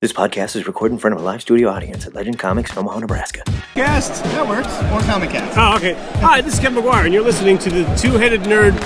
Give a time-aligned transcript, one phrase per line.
[0.00, 2.78] This podcast is recorded in front of a live studio audience at Legend Comics in
[2.78, 3.42] Omaha, Nebraska.
[3.74, 4.24] Cast.
[4.24, 4.66] That works.
[4.84, 5.58] Or Comic Cast.
[5.58, 5.92] Oh, okay.
[6.20, 8.80] Hi, this is Kevin Maguire, and you're listening to the Two Headed Nerd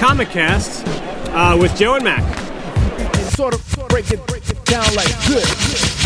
[0.00, 0.84] Comic Cast
[1.28, 2.24] uh, with Joe and Mac.
[3.30, 5.99] Sort of break it, break it down like this.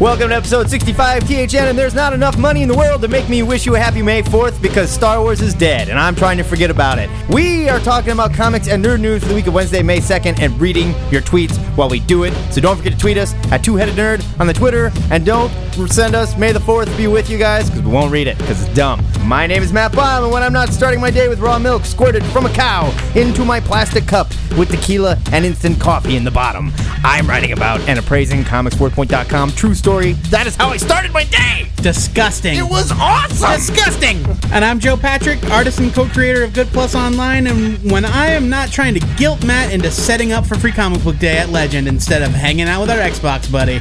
[0.00, 3.28] Welcome to episode 65 THN, and there's not enough money in the world to make
[3.28, 6.36] me wish you a happy May 4th because Star Wars is dead, and I'm trying
[6.36, 7.10] to forget about it.
[7.28, 10.38] We are talking about comics and nerd news for the week of Wednesday, May 2nd,
[10.38, 12.32] and reading your tweets while we do it.
[12.52, 15.50] So don't forget to tweet us at Two Headed Nerd on the Twitter, and don't
[15.88, 18.64] send us May the 4th be with you guys because we won't read it because
[18.64, 19.04] it's dumb.
[19.24, 21.84] My name is Matt Baum, and when I'm not starting my day with raw milk
[21.84, 26.30] squirted from a cow into my plastic cup with tequila and instant coffee in the
[26.30, 29.87] bottom, I'm writing about and appraising comics4point.com true story.
[29.88, 31.70] That is how I started my day.
[31.76, 32.58] Disgusting.
[32.58, 33.52] It was awesome.
[33.52, 34.22] disgusting.
[34.52, 37.46] And I'm Joe Patrick, artist and co-creator of Good Plus Online.
[37.46, 41.02] And when I am not trying to guilt Matt into setting up for Free Comic
[41.02, 43.80] Book Day at Legend instead of hanging out with our Xbox buddy,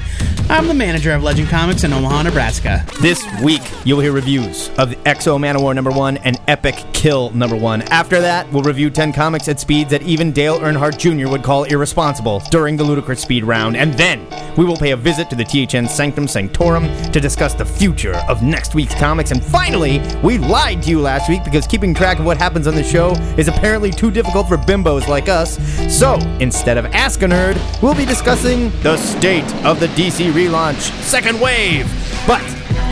[0.49, 2.85] I'm the manager of Legend Comics in Omaha, Nebraska.
[3.01, 7.81] This week, you'll hear reviews of X-O Manowar number one and Epic Kill number one.
[7.81, 11.29] After that, we'll review 10 comics at speeds that even Dale Earnhardt Jr.
[11.29, 13.75] would call irresponsible during the Ludicrous Speed round.
[13.75, 17.65] And then, we will pay a visit to the THN Sanctum Sanctorum to discuss the
[17.65, 19.31] future of next week's comics.
[19.31, 22.75] And finally, we lied to you last week because keeping track of what happens on
[22.75, 25.57] the show is apparently too difficult for bimbos like us.
[25.91, 30.91] So, instead of Ask a Nerd, we'll be discussing the state of the DC relaunch,
[31.01, 31.91] Second Wave.
[32.27, 32.43] But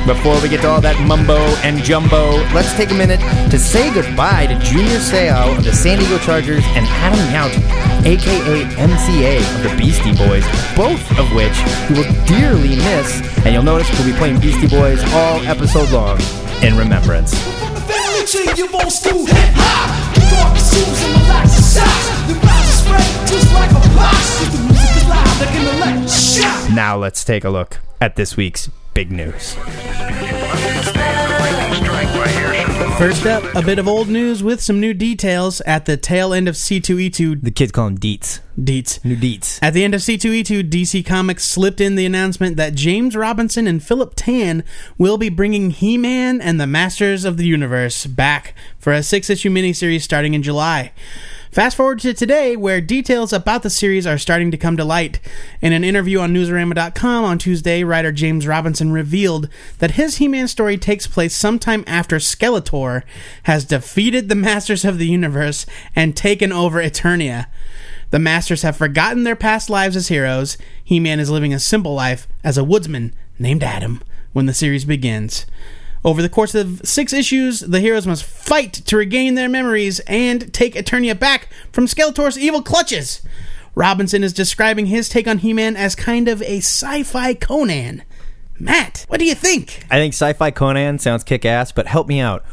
[0.06, 3.92] before we get to all that mumbo and jumbo, let's take a minute to say
[3.94, 7.56] goodbye to Junior Seau of the San Diego Chargers and Adam Yauch,
[8.06, 10.46] aka MCA of the Beastie Boys,
[10.78, 11.58] both of which
[11.90, 13.22] you will dearly miss.
[13.46, 16.22] And you'll notice we'll be playing Beastie Boys all episode long
[16.62, 17.34] in remembrance.
[26.76, 29.54] Now let's take a look at this week's big news.
[32.98, 36.48] First up, a bit of old news with some new details at the tail end
[36.48, 38.40] of C2E2 The kids call him Deets.
[38.58, 39.04] Deets.
[39.04, 39.60] New Deets.
[39.62, 43.84] At the end of C2E2, DC Comics slipped in the announcement that James Robinson and
[43.84, 44.64] Philip Tan
[44.98, 49.30] will be bringing He Man and the Masters of the Universe back for a six
[49.30, 50.94] issue miniseries starting in July.
[51.56, 55.22] Fast forward to today, where details about the series are starting to come to light.
[55.62, 59.48] In an interview on Newsarama.com on Tuesday, writer James Robinson revealed
[59.80, 63.04] that his He Man story takes place sometime after Skeletor
[63.44, 67.46] has defeated the Masters of the Universe and taken over Eternia.
[68.10, 70.58] The Masters have forgotten their past lives as heroes.
[70.84, 74.84] He Man is living a simple life as a woodsman named Adam when the series
[74.84, 75.46] begins.
[76.06, 80.54] Over the course of six issues, the heroes must fight to regain their memories and
[80.54, 83.24] take Eternia back from Skeletor's evil clutches.
[83.74, 88.04] Robinson is describing his take on He Man as kind of a sci fi Conan.
[88.60, 89.84] Matt, what do you think?
[89.90, 92.46] I think sci-fi Conan sounds kick-ass, but help me out.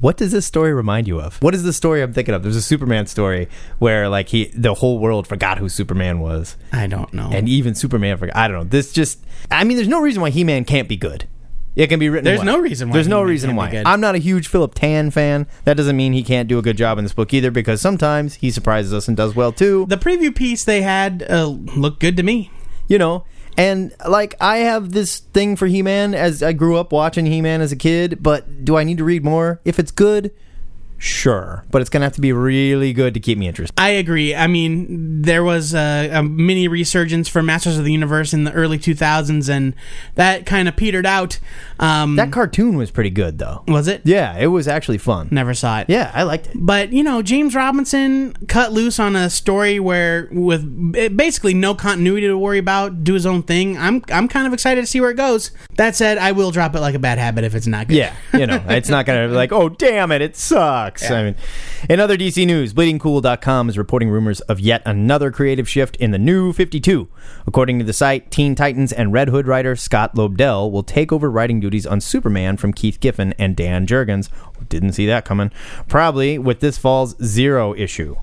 [0.00, 1.42] What does this story remind you of?
[1.42, 2.44] What is the story I'm thinking of?
[2.44, 3.48] There's a Superman story
[3.80, 6.56] where like he the whole world forgot who Superman was.
[6.72, 7.30] I don't know.
[7.32, 8.36] And even Superman forgot.
[8.36, 8.64] I don't know.
[8.64, 9.18] This just
[9.50, 11.26] I mean there's no reason why He-Man can't be good.
[11.78, 12.56] It can be written There's well.
[12.56, 13.82] no reason why There's no reason why.
[13.86, 15.46] I'm not a huge Philip Tan fan.
[15.64, 18.34] That doesn't mean he can't do a good job in this book either because sometimes
[18.34, 19.86] he surprises us and does well too.
[19.88, 22.50] the preview piece they had uh, looked good to me.
[22.88, 23.24] you know
[23.56, 27.72] and like i have this thing for he-man as i grew up watching he-man as
[27.72, 30.32] a kid but do i need to read more if it's good
[30.98, 34.34] sure but it's gonna have to be really good to keep me interested I agree.
[34.34, 38.52] I mean, there was a, a mini resurgence for Masters of the Universe in the
[38.52, 39.74] early 2000s, and
[40.16, 41.38] that kind of petered out.
[41.78, 44.02] Um, that cartoon was pretty good though was it?
[44.04, 45.86] yeah it was actually fun Never saw it.
[45.88, 50.28] yeah i liked it But you know, James Robinson cut loose on a story where,
[50.32, 53.78] with basically no continuity to worry about, do his own thing.
[53.78, 55.50] I'm I'm kind of excited to see where it goes.
[55.76, 57.96] That said, I will drop it like a bad habit if it's not good.
[57.96, 60.87] Yeah, you know, it's not going to be like, oh, damn it, it sucks.
[61.16, 61.36] I mean,
[61.88, 66.18] in other DC news, BleedingCool.com is reporting rumors of yet another creative shift in the
[66.18, 67.08] new 52.
[67.46, 71.30] According to the site, Teen Titans and Red Hood writer Scott Lobdell will take over
[71.30, 74.28] writing duties on Superman from Keith Giffen and Dan Jurgens.
[74.68, 75.50] Didn't see that coming.
[75.88, 78.16] Probably with this fall's Zero issue.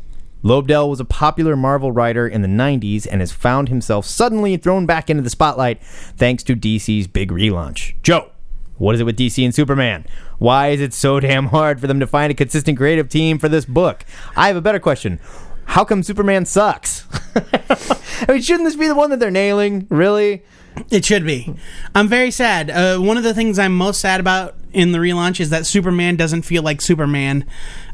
[0.43, 4.85] Lobdell was a popular Marvel writer in the 90s and has found himself suddenly thrown
[4.85, 7.95] back into the spotlight thanks to DC's big relaunch.
[8.03, 8.29] Joe,
[8.77, 10.05] what is it with DC and Superman?
[10.37, 13.49] Why is it so damn hard for them to find a consistent creative team for
[13.49, 14.05] this book?
[14.35, 15.19] I have a better question.
[15.65, 17.05] How come Superman sucks?
[17.35, 19.87] I mean, shouldn't this be the one that they're nailing?
[19.89, 20.43] Really?
[20.89, 21.55] It should be.
[21.93, 22.69] I'm very sad.
[22.69, 26.17] Uh, one of the things I'm most sad about in the relaunch is that Superman
[26.17, 27.45] doesn't feel like Superman.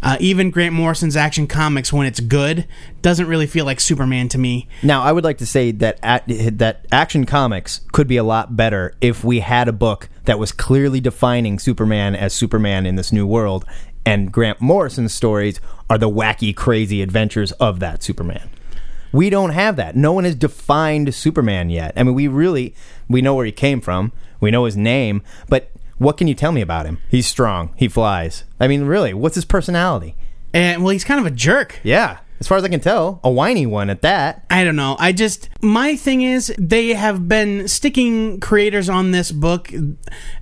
[0.01, 2.67] Uh, even Grant Morrison's Action Comics, when it's good,
[3.01, 4.67] doesn't really feel like Superman to me.
[4.81, 8.55] Now, I would like to say that at, that Action Comics could be a lot
[8.55, 13.11] better if we had a book that was clearly defining Superman as Superman in this
[13.11, 13.63] new world,
[14.05, 18.49] and Grant Morrison's stories are the wacky, crazy adventures of that Superman.
[19.11, 19.95] We don't have that.
[19.95, 21.93] No one has defined Superman yet.
[21.95, 22.73] I mean, we really
[23.09, 24.11] we know where he came from.
[24.39, 26.99] We know his name, but what can you tell me about him?
[27.09, 27.73] He's strong.
[27.75, 28.43] He flies.
[28.59, 30.15] I mean, really, what's his personality?
[30.53, 31.79] And well, he's kind of a jerk.
[31.83, 34.45] Yeah, as far as I can tell, a whiny one at that.
[34.49, 34.95] I don't know.
[34.97, 39.71] I just my thing is they have been sticking creators on this book.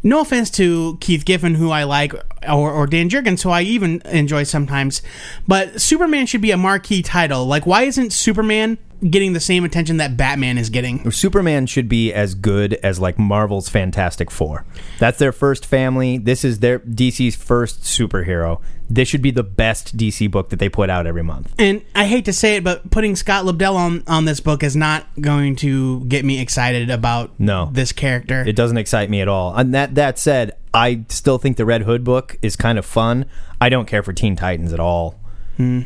[0.01, 2.13] No offense to Keith Giffen, who I like,
[2.49, 5.01] or, or Dan Jurgens, who I even enjoy sometimes,
[5.45, 7.45] but Superman should be a marquee title.
[7.45, 11.09] Like, why isn't Superman getting the same attention that Batman is getting?
[11.11, 14.65] Superman should be as good as like Marvel's Fantastic Four.
[14.99, 16.17] That's their first family.
[16.17, 18.61] This is their DC's first superhero.
[18.91, 21.53] This should be the best DC book that they put out every month.
[21.59, 24.75] And I hate to say it, but putting Scott Lobdell on on this book is
[24.75, 27.69] not going to get me excited about No.
[27.71, 28.41] this character.
[28.47, 29.53] It doesn't excite me at all.
[29.55, 33.25] And that that said, I still think the Red Hood book is kind of fun.
[33.61, 35.18] I don't care for Teen Titans at all,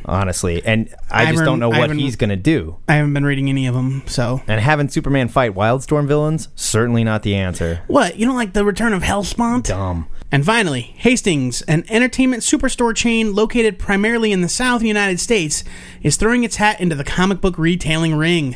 [0.06, 1.70] honestly, and I I just don't know.
[1.70, 2.78] What he's gonna do.
[2.88, 7.04] I haven't been reading any of them, so And having Superman fight Wildstorm villains certainly
[7.04, 7.82] not the answer.
[7.88, 8.18] what?
[8.18, 9.64] You don't like the Return of Helspont?
[9.64, 10.08] Dumb.
[10.32, 15.64] And finally, Hastings, an entertainment superstore chain located primarily in the South United States,
[16.02, 18.56] is throwing its hat into the comic book retailing ring.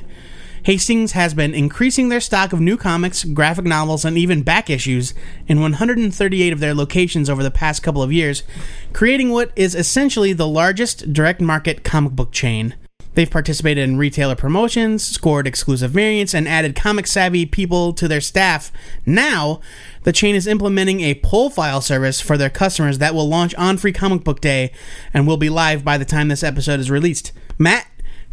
[0.67, 5.13] Hastings has been increasing their stock of new comics, graphic novels, and even back issues
[5.47, 8.43] in 138 of their locations over the past couple of years,
[8.91, 12.75] creating what is essentially the largest direct market comic book chain.
[13.13, 18.19] They've participated in retailer promotions, scored exclusive variants, and added comic savvy people to their
[18.19, 18.69] staff.
[19.05, 19.61] Now,
[20.03, 23.77] the chain is implementing a pull file service for their customers that will launch on
[23.77, 24.73] Free Comic Book Day
[25.13, 27.31] and will be live by the time this episode is released.
[27.57, 27.87] Matt,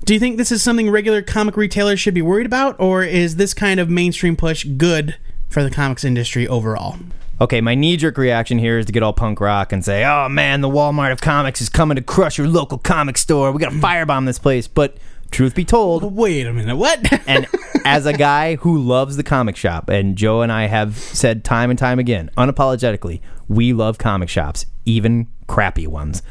[0.05, 3.37] do you think this is something regular comic retailers should be worried about, or is
[3.37, 5.17] this kind of mainstream push good
[5.49, 6.99] for the comics industry overall?
[7.41, 10.29] Okay, my knee jerk reaction here is to get all punk rock and say, oh
[10.29, 13.51] man, the Walmart of comics is coming to crush your local comic store.
[13.51, 14.69] We gotta firebomb this place.
[14.69, 14.99] But
[15.31, 17.01] truth be told, Wait a minute, what?
[17.27, 17.47] and
[17.85, 21.71] as a guy who loves the comic shop, and Joe and I have said time
[21.71, 26.23] and time again, unapologetically, we love comic shops, even crappy ones.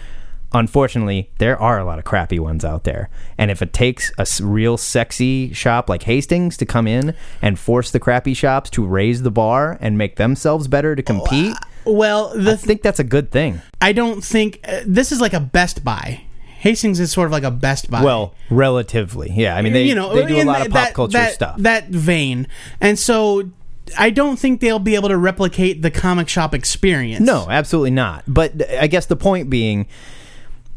[0.53, 3.09] Unfortunately, there are a lot of crappy ones out there.
[3.37, 7.89] And if it takes a real sexy shop like Hastings to come in and force
[7.91, 11.55] the crappy shops to raise the bar and make themselves better to compete,
[11.85, 13.61] well, I think that's a good thing.
[13.81, 16.23] I don't think uh, this is like a Best Buy.
[16.59, 18.03] Hastings is sort of like a Best Buy.
[18.03, 19.31] Well, relatively.
[19.31, 19.55] Yeah.
[19.57, 21.57] I mean, they, you know, they do a lot of pop culture that- stuff.
[21.57, 22.47] That vein,
[22.79, 23.49] and so
[23.97, 27.25] I don't think they'll be able to replicate the comic shop experience.
[27.25, 28.23] No, absolutely not.
[28.27, 29.87] But I guess the point being,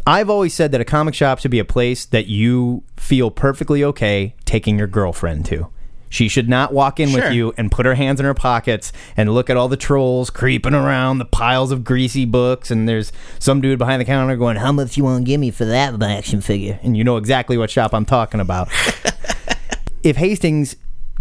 [0.06, 3.82] I've always said that a comic shop should be a place that you feel perfectly
[3.82, 5.68] okay taking your girlfriend to.
[6.08, 7.20] She should not walk in Sure.
[7.20, 10.30] with you and put her hands in her pockets and look at all the trolls
[10.30, 12.70] creeping around the piles of greasy books.
[12.70, 13.10] And there's
[13.40, 16.00] some dude behind the counter going, How much you want to give me for that
[16.00, 16.78] action figure?
[16.84, 18.68] And you know exactly what shop I'm talking about.
[20.04, 20.76] if Hastings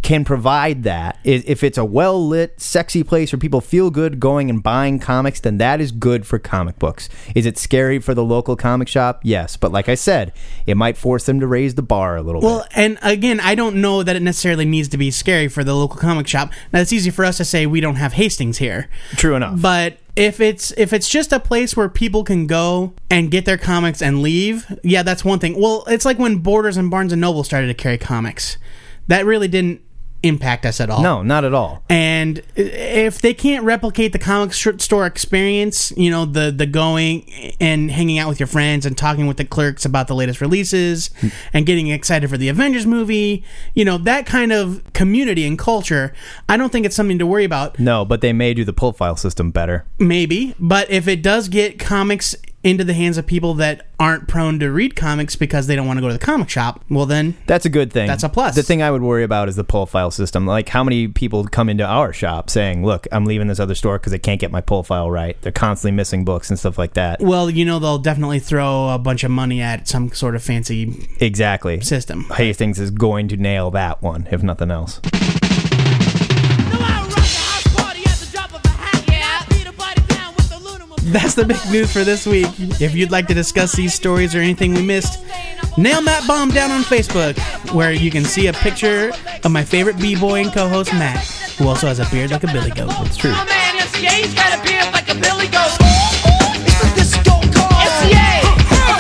[0.06, 4.52] can provide that, if it's a well lit, sexy place where people feel good going
[4.52, 7.10] and buying comics, then that is good for comic books.
[7.34, 9.22] Is it scary for the local comic shop?
[9.24, 10.32] Yes, but like I said,
[10.68, 12.78] it might force them to raise the bar a little Well, bit.
[12.78, 15.74] Well, and again, I don't know that it necessarily needs to be scary for the
[15.74, 16.52] local comic shop.
[16.72, 18.88] Now, it's easy for us to say we don't have Hastings here.
[19.14, 19.60] True enough.
[19.60, 23.58] But if it's if it's just a place where people can go and get their
[23.58, 25.60] comics and leave, yeah, that's one thing.
[25.60, 28.58] Well, it's like when Borders and Barnes and Noble started to carry comics.
[29.08, 29.82] That really didn't
[30.26, 31.02] impact us at all.
[31.02, 31.84] no, not at all.
[31.90, 37.30] And if they can't replicate the comic store experience, you know, the the going
[37.60, 41.12] and hanging out with your friends and talking with the clerks about the latest releases
[41.20, 41.28] hmm.
[41.54, 46.14] and getting excited for the Avengers movie, you know, that kind of community and culture,
[46.50, 47.80] I don't think it's something to worry about.
[47.80, 49.86] No, but they may do the pull file system better.
[50.00, 54.60] Maybe, but if it does get comics into the hands of people that aren't prone
[54.60, 57.38] to read comics because they don't want to go to the comic shop, well then
[57.46, 58.08] That's a good thing.
[58.08, 58.56] That's a plus.
[58.56, 60.46] The thing I would worry about is the pull file system.
[60.48, 64.00] Like, how many people come into our shop saying, "Look, I'm leaving this other store
[64.00, 66.96] because I can't get my pull file right." They're constantly missing books and stuff like
[66.96, 67.22] that.
[67.22, 71.08] well, you know they'll definitely throw a bunch of money at some sort of fancy
[71.20, 71.80] Exactly.
[71.82, 72.24] system.
[72.36, 75.00] Hastings is going to nail that one, if nothing else.
[81.06, 82.48] That's the big news for this week.
[82.82, 85.24] If you'd like to discuss these stories or anything we missed,
[85.78, 87.38] Nail Matt Baum down on Facebook,
[87.74, 89.12] where you can see a picture
[89.44, 91.24] of my favorite b-boy and co-host Matt,
[91.58, 92.92] who also has a beard like a billy goat.
[93.02, 93.32] It's true.
[93.34, 95.78] Oh, man, MCA, he's got a beard like a billy goat.
[96.66, 97.70] It's the disco call.
[97.70, 98.42] MCA!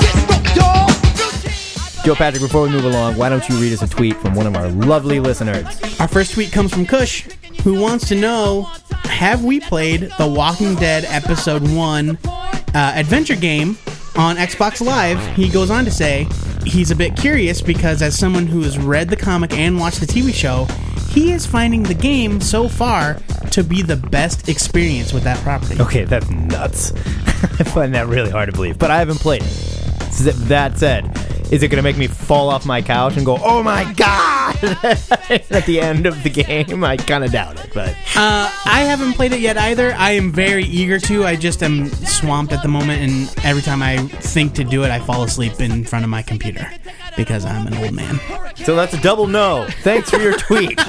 [0.01, 2.03] Get rocked, y'all.
[2.03, 4.45] Joe Patrick, before we move along, why don't you read us a tweet from one
[4.45, 5.65] of our lovely listeners?
[5.99, 7.27] Our first tweet comes from Kush,
[7.63, 8.63] who wants to know
[9.05, 13.77] Have we played the Walking Dead Episode 1 uh, adventure game
[14.15, 15.19] on Xbox Live?
[15.35, 16.27] He goes on to say
[16.65, 20.05] he's a bit curious because, as someone who has read the comic and watched the
[20.05, 20.65] TV show,
[21.11, 23.17] he is finding the game so far
[23.51, 25.79] to be the best experience with that property.
[25.81, 26.91] Okay, that's nuts.
[27.59, 29.84] I find that really hard to believe, but I haven't played it.
[30.15, 31.05] S- That said,
[31.51, 34.55] is it going to make me fall off my couch and go, "Oh my god!"
[35.51, 36.83] at the end of the game?
[36.83, 39.93] I kind of doubt it, but Uh, I haven't played it yet either.
[39.97, 41.25] I am very eager to.
[41.25, 44.89] I just am swamped at the moment, and every time I think to do it,
[44.91, 46.67] I fall asleep in front of my computer
[47.17, 48.19] because I'm an old man.
[48.63, 49.67] so that's a double no.
[49.83, 50.79] Thanks for your tweet.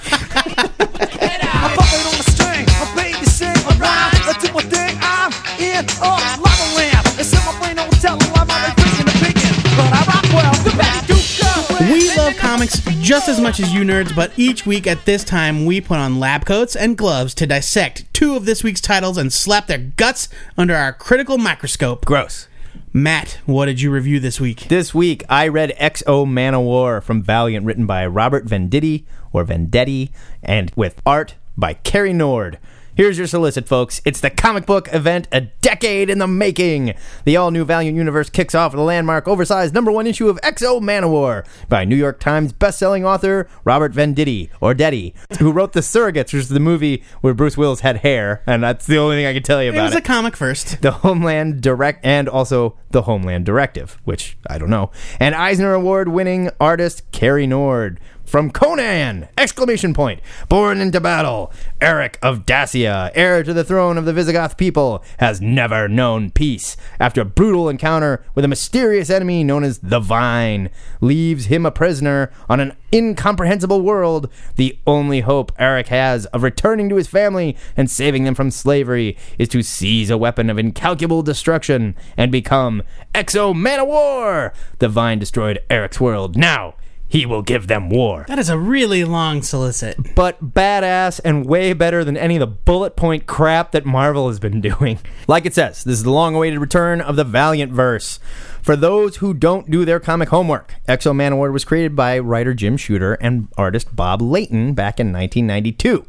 [12.56, 15.98] Comics just as much as you nerds, but each week at this time, we put
[15.98, 19.76] on lab coats and gloves to dissect two of this week's titles and slap their
[19.76, 22.06] guts under our critical microscope.
[22.06, 22.48] Gross.
[22.94, 24.68] Matt, what did you review this week?
[24.68, 30.08] This week, I read X-O Manowar from Valiant, written by Robert Venditti, or Vendetti,
[30.42, 32.58] and with art by Cary Nord.
[32.96, 34.00] Here's your solicit, folks.
[34.06, 36.94] It's the comic book event a decade in the making.
[37.26, 40.40] The all new Valiant universe kicks off with a landmark, oversized number one issue of
[40.42, 45.80] X-O Manowar by New York Times bestselling author Robert Venditti, or Detti, who wrote The
[45.80, 49.26] Surrogates, which is the movie where Bruce Willis had hair, and that's the only thing
[49.26, 50.80] I can tell you about It It was a comic first.
[50.80, 54.90] the Homeland Direct, and also the Homeland Directive, which I don't know.
[55.20, 59.28] And Eisner Award winning artist Cary Nord from Conan!
[59.38, 60.20] Exclamation point.
[60.48, 65.40] Born into battle, Aric of Dacia, heir to the throne of the Visigoth people, has
[65.40, 66.76] never known peace.
[66.98, 71.70] After a brutal encounter with a mysterious enemy known as the Vine, leaves him a
[71.70, 74.28] prisoner on an incomprehensible world.
[74.56, 79.16] The only hope Aric has of returning to his family and saving them from slavery
[79.38, 82.82] is to seize a weapon of incalculable destruction and become
[83.14, 84.52] X-O Manowar.
[84.78, 86.36] The Vine destroyed Aric's world.
[86.36, 86.74] Now
[87.08, 88.24] he will give them war.
[88.28, 90.14] That is a really long solicit.
[90.14, 94.38] But badass and way better than any of the bullet point crap that Marvel has
[94.38, 94.98] been doing.
[95.28, 98.20] Like it says, this is the long awaited return of the Valiant verse.
[98.62, 102.76] For those who don't do their comic homework, X-O Manowar was created by writer Jim
[102.76, 106.06] Shooter and artist Bob Layton back in 1992.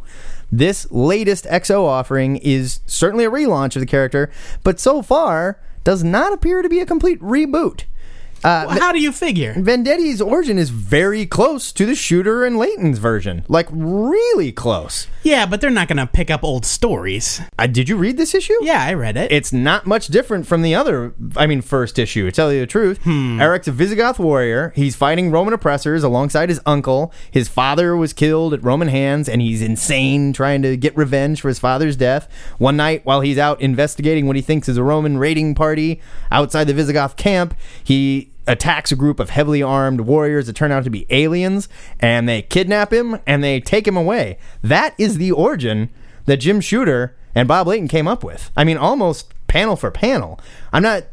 [0.51, 4.31] This latest XO offering is certainly a relaunch of the character,
[4.63, 7.85] but so far does not appear to be a complete reboot.
[8.47, 9.53] Uh, How do you figure?
[9.57, 13.43] Vendetti's origin is very close to the Shooter and Layton's version.
[13.49, 15.07] Like, really close.
[15.23, 17.41] Yeah, but they're not going to pick up old stories.
[17.59, 18.53] Uh, did you read this issue?
[18.61, 19.33] Yeah, I read it.
[19.33, 22.67] It's not much different from the other, I mean, first issue, to tell you the
[22.67, 23.05] truth.
[23.05, 24.71] Aric's a Visigoth warrior.
[24.77, 27.11] He's fighting Roman oppressors alongside his uncle.
[27.29, 31.49] His father was killed at Roman hands, and he's insane trying to get revenge for
[31.49, 32.29] his father's death.
[32.59, 35.99] One night, while he's out investigating what he thinks is a Roman raiding party
[36.31, 40.83] outside the Visigoth camp, he attacks a group of heavily armed warriors that turn out
[40.85, 41.67] to be aliens,
[41.99, 44.37] and they kidnap him and they take him away.
[44.63, 45.89] That is the origin
[46.25, 48.51] that Jim Shooter and Bob Layton came up with.
[48.55, 50.39] I mean, almost panel for panel.
[50.71, 51.03] I'm not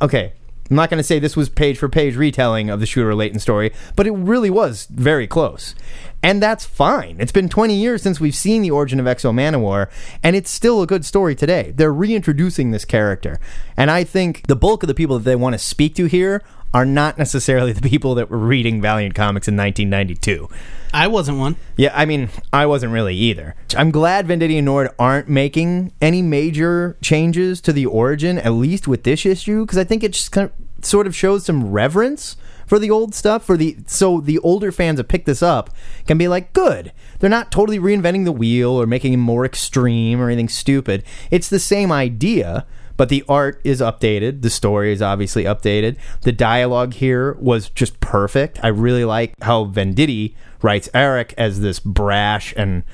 [0.00, 0.32] okay.
[0.70, 3.40] I'm not going to say this was page for page retelling of the Shooter Layton
[3.40, 5.74] story, but it really was very close.
[6.22, 7.16] And that's fine.
[7.18, 9.90] It's been 20 years since we've seen the origin of X-O Manowar,
[10.22, 11.74] and it's still a good story today.
[11.76, 13.38] They're reintroducing this character.
[13.76, 16.42] And I think the bulk of the people that they want to speak to here
[16.74, 20.48] are not necessarily the people that were reading Valiant Comics in 1992.
[20.94, 21.56] I wasn't one.
[21.76, 23.54] Yeah, I mean, I wasn't really either.
[23.76, 28.86] I'm glad Venditti and Nord aren't making any major changes to the origin, at least
[28.86, 32.36] with this issue, because I think it just kind of, sort of shows some reverence
[32.66, 33.44] for the old stuff.
[33.44, 35.70] For the so the older fans that pick this up
[36.06, 36.92] can be like, good.
[37.20, 41.04] They're not totally reinventing the wheel or making it more extreme or anything stupid.
[41.30, 42.66] It's the same idea.
[42.96, 44.42] But the art is updated.
[44.42, 45.96] The story is obviously updated.
[46.22, 48.58] The dialogue here was just perfect.
[48.62, 52.84] I really like how Venditti writes Aric as this brash and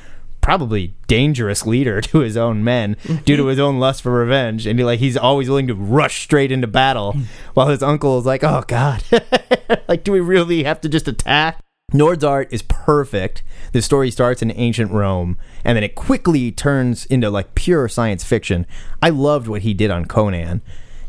[0.40, 3.50] probably dangerous leader to his own men due to mm-hmm.
[3.50, 6.66] his own lust for revenge and he, like he's always willing to rush straight into
[6.66, 7.24] battle mm.
[7.52, 9.02] while his uncle is like oh god
[9.88, 11.60] like do we really have to just attack
[11.95, 13.42] Nord's art is perfect.
[13.73, 18.23] The story starts in ancient Rome, and then it quickly turns into like pure science
[18.23, 18.66] fiction.
[19.02, 20.61] I loved what he did on Conan.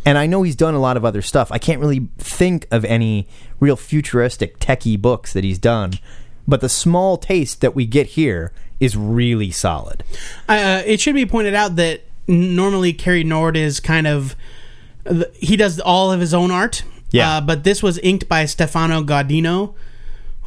[0.05, 1.51] And I know he's done a lot of other stuff.
[1.51, 3.27] I can't really think of any
[3.59, 5.91] real futuristic techie books that he's done.
[6.47, 10.05] But the small taste that we get here is really solid.
[10.47, 14.37] Uh, it should be pointed out that normally Cary Nord is kind of
[15.33, 16.83] he does all of his own art.
[17.11, 17.37] Yeah.
[17.37, 19.75] Uh, but this was inked by Stefano Gaudiano,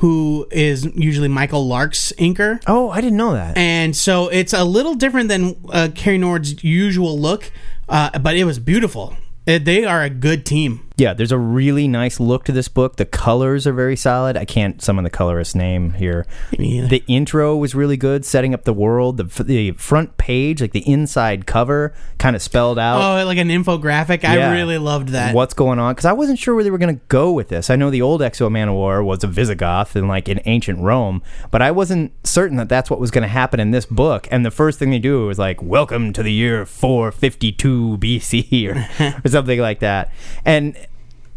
[0.03, 2.61] who is usually Michael Lark's inker.
[2.67, 3.57] Oh, I didn't know that.
[3.57, 7.53] And so it's a little different than uh, Cary Nord's usual look,
[7.89, 9.17] uh, but it was beautiful.
[9.47, 10.89] Uh, they are a good team.
[11.03, 12.95] Yeah, there's a really nice look to this book.
[12.95, 14.37] The colors are very solid.
[14.37, 16.27] I can't summon the colorist name here.
[16.53, 19.17] The intro was really good, setting up the world.
[19.17, 23.21] The, the front page, like the inside cover, kind of spelled out.
[23.21, 24.25] Oh, like an infographic.
[24.25, 25.35] I really loved that.
[25.35, 25.93] What's going on?
[25.93, 27.69] Because I wasn't sure where they were going to go with this.
[27.69, 31.61] I know the old X-O Manowar was a Visigoth and like in ancient Rome, but
[31.63, 34.29] I wasn't certain that that's what was going to happen in this book.
[34.31, 39.21] And the first thing they do is like, "Welcome to the year 452 BC" or,
[39.25, 40.13] or something like that.
[40.45, 40.77] And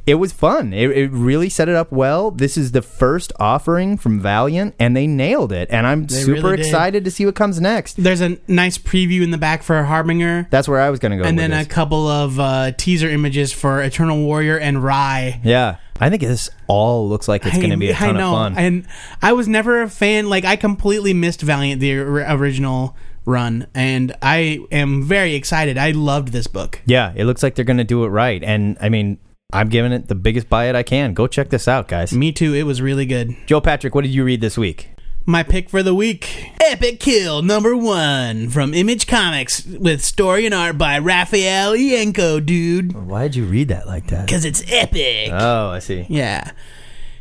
[0.07, 0.71] it was fun.
[0.73, 2.29] It, it really set it up well.
[2.31, 5.67] This is the first offering from Valiant, and they nailed it.
[5.71, 7.95] And I'm They super really excited to see what comes next.
[7.95, 10.47] There's a nice preview in the back for Harbinger.
[10.51, 11.23] That's where I was going to go.
[11.23, 15.39] and then a couple of uh, teaser images for Eternal Warrior and Rai.
[15.43, 18.27] yeah, I think this all looks like it's going to be a I ton know.
[18.27, 18.57] of fun.
[18.57, 18.85] And
[19.21, 20.29] I was never a fan.
[20.29, 22.95] Like I completely missed Valiant the or- original
[23.25, 25.79] run, and I am very excited.
[25.79, 26.81] I loved this book.
[26.85, 28.43] Yeah, it looks like they're going to do it right.
[28.43, 29.17] And I mean,
[29.53, 31.13] I'm giving it the biggest buy it I can.
[31.13, 32.11] Go check this out, guys.
[32.13, 32.53] Me too.
[32.53, 33.35] It was really good.
[33.45, 34.89] Joe Patrick, what did you read this week?
[35.27, 40.53] My pick for the week Epic Kill number one from Image Comics with story and
[40.53, 42.93] art by Raffaele Ienco, dude.
[42.93, 44.25] Why did you read that like that?
[44.27, 45.31] Because it's epic.
[45.31, 46.05] Oh, I see.
[46.09, 46.51] Yeah.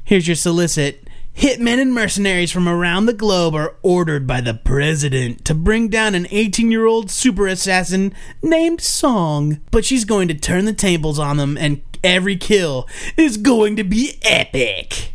[0.04, 1.03] Here's your solicit.
[1.36, 6.14] Hitmen and mercenaries from around the globe are ordered by the president to bring down
[6.14, 9.60] an 18 year old super assassin named Song.
[9.72, 13.84] But she's going to turn the tables on them, and every kill is going to
[13.84, 15.12] be epic.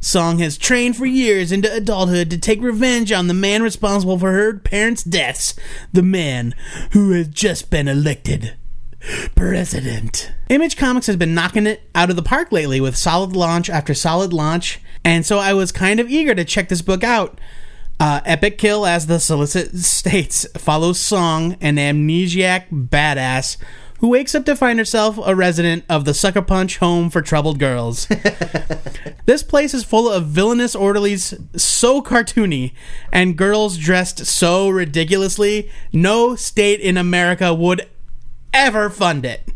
[0.00, 4.32] Song has trained for years into adulthood to take revenge on the man responsible for
[4.32, 5.54] her parents' deaths,
[5.92, 6.52] the man
[6.90, 8.54] who has just been elected
[9.34, 10.32] president.
[10.48, 13.94] Image Comics has been knocking it out of the park lately with solid launch after
[13.94, 17.40] solid launch, and so I was kind of eager to check this book out.
[18.00, 23.56] Uh, Epic Kill, as the solicit states, follows Song, an amnesiac badass
[24.00, 27.58] who wakes up to find herself a resident of the Sucker Punch Home for Troubled
[27.58, 28.06] Girls.
[29.26, 32.72] This place is full of villainous orderlies so cartoony
[33.10, 37.88] and girls dressed so ridiculously, no state in America would
[38.54, 39.50] ever fund it.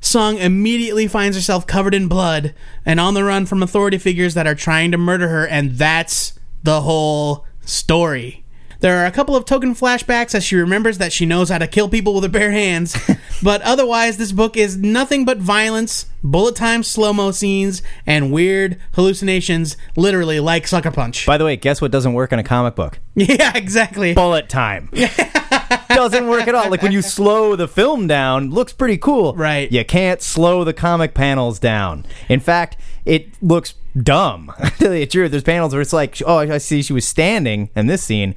[0.00, 2.54] Song immediately finds herself covered in blood
[2.84, 6.38] and on the run from authority figures that are trying to murder her, and that's
[6.62, 8.44] the whole story.
[8.80, 11.66] There are a couple of token flashbacks as she remembers that she knows how to
[11.66, 12.96] kill people with her bare hands,
[13.42, 18.78] but otherwise, this book is nothing but violence, bullet time slow mo scenes, and weird
[18.94, 21.26] hallucinations, literally like Sucker Punch.
[21.26, 23.00] By the way, guess what doesn't work in a comic book?
[23.16, 24.14] yeah, exactly.
[24.14, 24.90] Bullet time.
[25.88, 26.70] doesn't work at all.
[26.70, 29.34] Like when you slow the film down, looks pretty cool.
[29.34, 29.70] Right.
[29.70, 32.04] You can't slow the comic panels down.
[32.28, 34.52] In fact, it looks dumb.
[34.78, 37.06] To tell you the truth, there's panels where it's like, oh, I see she was
[37.06, 38.36] standing in this scene.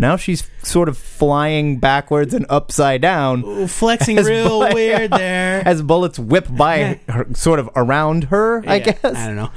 [0.00, 3.66] Now she's sort of flying backwards and upside down.
[3.66, 5.62] Flexing as real bu- weird there.
[5.66, 9.04] As bullets whip by her, sort of around her, I Yeah, guess.
[9.16, 9.50] I don't know.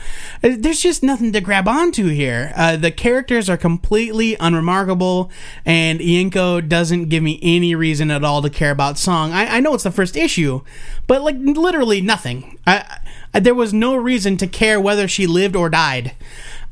[0.44, 2.52] Uh, There's just nothing to grab onto here.
[2.56, 5.30] Uh, the characters are completely unremarkable,
[5.66, 9.32] and Ienco doesn't give me any reason at all to care about Song.
[9.32, 10.62] I, I know it's the first issue,
[11.06, 12.58] but like literally nothing.
[12.66, 12.98] I,
[13.34, 16.14] I, there was no reason to care whether she lived or died.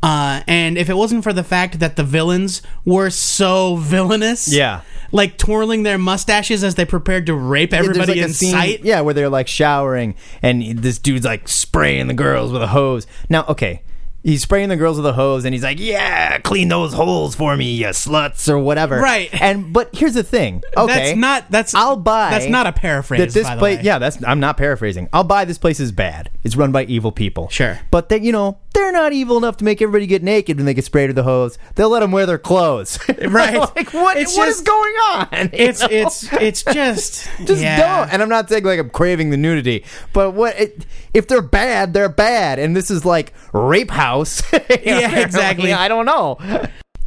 [0.01, 4.81] Uh, and if it wasn't for the fact that the villains were so villainous, Yeah.
[5.11, 8.81] like twirling their mustaches as they prepared to rape everybody like in scene- sight.
[8.85, 13.07] Yeah, where they're like showering and this dude's like spraying the girls with a hose.
[13.29, 13.81] Now, okay,
[14.23, 17.55] he's spraying the girls with a hose and he's like, "Yeah, clean those holes for
[17.57, 18.99] me, you sluts," or whatever.
[18.99, 19.29] Right.
[19.41, 20.63] And but here's the thing.
[20.77, 21.51] Okay, That's not.
[21.51, 22.29] That's I'll buy.
[22.29, 23.19] That's not a paraphrase.
[23.19, 23.83] That this by the place, way.
[23.83, 25.09] yeah, that's I'm not paraphrasing.
[25.11, 26.29] I'll buy this place is bad.
[26.45, 27.49] It's run by evil people.
[27.49, 27.79] Sure.
[27.91, 30.73] but that you know, they're not evil enough to make everybody get naked when they
[30.73, 31.57] get sprayed with the hose.
[31.75, 32.97] They'll let them wear their clothes.
[33.29, 33.57] Right.
[33.75, 34.17] like what?
[34.17, 35.27] It's what is just- going on?
[35.53, 35.87] It's know?
[35.91, 37.77] it's it's just just yeah.
[37.77, 38.13] don't.
[38.13, 41.93] And I'm not saying like I'm craving the nudity, but what it, if they're bad,
[41.93, 44.41] they're bad, and this is like rape house.
[44.51, 45.73] Yeah, exactly.
[45.73, 46.37] I don't know.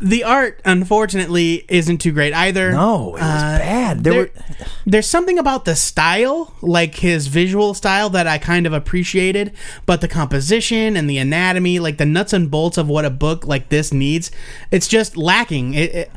[0.02, 2.72] The art, unfortunately, isn't too great either.
[2.72, 4.02] No, it was uh, bad.
[4.04, 8.66] There, there- were There's something about the style, like his visual style, that I kind
[8.66, 9.52] of appreciated,
[9.86, 13.46] but the composition and the anatomy, like the nuts and bolts of what a book
[13.46, 14.32] like this needs,
[14.72, 15.74] it's just lacking.
[15.74, 16.10] It, it,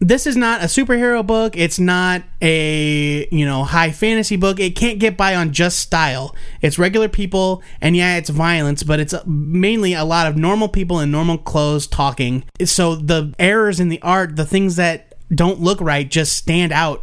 [0.00, 1.56] this is not a superhero book.
[1.56, 4.60] It's not a, you know, high fantasy book.
[4.60, 6.34] It can't get by on just style.
[6.60, 11.00] It's regular people, and yeah, it's violence, but it's mainly a lot of normal people
[11.00, 12.44] in normal clothes talking.
[12.64, 17.02] So the errors in the art, the things that don't look right, just stand out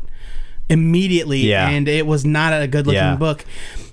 [0.70, 1.40] immediately.
[1.40, 1.68] Yeah.
[1.70, 3.16] And it was not a good looking Yeah.
[3.16, 3.46] book.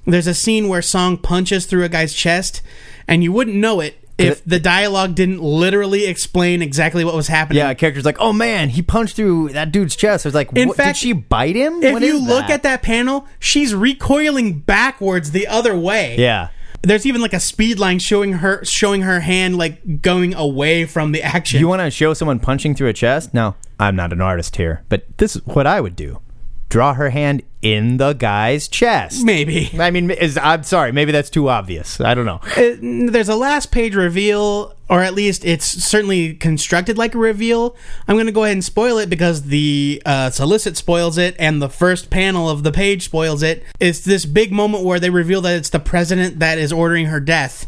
[0.07, 2.63] There's a scene where Song punches through a guy's chest,
[3.09, 7.59] and you wouldn't know it if the dialogue didn't literally explain exactly what was happening.
[7.59, 10.53] Yeah, a character's like, "Oh man, he punched through that dude's chest." I was like,
[10.53, 13.75] In what, fact, "Did she bite him?" If What you look at that panel, she's
[13.75, 16.17] recoiling backwards the other way.
[16.19, 16.49] yeah,
[16.83, 21.13] There's even like a speed line showing her showing her hand like going away from
[21.13, 21.61] the action.
[21.61, 23.35] you want to show someone punching through a chest?
[23.35, 26.21] No, I'm not an artist here, but this is what I would do:
[26.69, 29.25] draw her hand in the guy's chest.
[29.25, 29.71] Maybe.
[29.79, 32.01] I mean, is I'm sorry, maybe that's too obvious.
[32.01, 32.41] I don't know.
[32.57, 32.77] Uh,
[33.11, 37.77] there's a last page reveal, or at least it's certainly constructed like a reveal.
[38.09, 41.61] I'm going to go ahead and spoil it because the uh, solicit spoils it, and
[41.61, 43.63] the first panel of the page spoils it.
[43.79, 47.21] It's this big moment where they reveal that it's the president that is ordering her
[47.21, 47.67] death.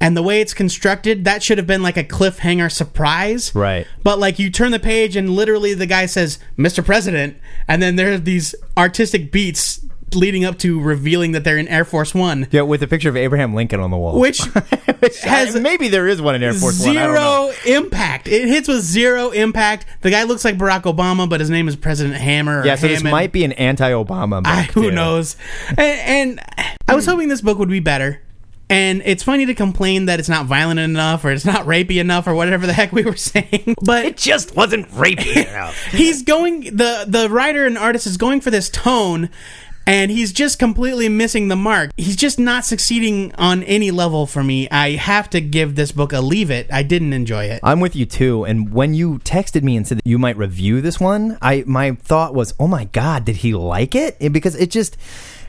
[0.00, 3.54] And the way it's constructed, that should have been like a cliffhanger surprise.
[3.54, 3.86] Right.
[4.02, 6.84] But like you turn the page and literally the guy says, Mr.
[6.84, 9.80] President, and then there are these artistic beats
[10.14, 12.46] leading up to revealing that they're in Air Force One.
[12.50, 14.18] Yeah, with a picture of Abraham Lincoln on the wall.
[14.20, 14.38] Which
[15.22, 16.94] has maybe there is one in Air Force One.
[16.94, 17.52] Don't know.
[17.64, 18.28] zero impact.
[18.28, 19.86] It hits with zero impact.
[20.02, 22.60] The guy looks like Barack Obama, but his name is President Hammer.
[22.60, 24.42] Or Yeah, so this might be an anti-Obama.
[24.44, 24.90] I, who too.
[24.90, 25.36] knows?
[25.70, 26.40] And, and
[26.86, 28.22] I was hoping this book would be better.
[28.68, 32.26] And it's funny to complain that it's not violent enough or it's not rapey enough
[32.26, 33.76] or whatever the heck we were saying.
[33.84, 35.76] But It just wasn't rapey enough.
[35.86, 39.30] he's going the the writer and artist is going for this tone
[39.88, 41.92] and he's just completely missing the mark.
[41.96, 44.68] He's just not succeeding on any level for me.
[44.68, 46.66] I have to give this book a leave it.
[46.72, 47.60] I didn't enjoy it.
[47.62, 48.42] I'm with you too.
[48.44, 51.92] And when you texted me and said that you might review this one, I my
[51.92, 54.18] thought was, oh my god, did he like it?
[54.32, 54.96] Because it just.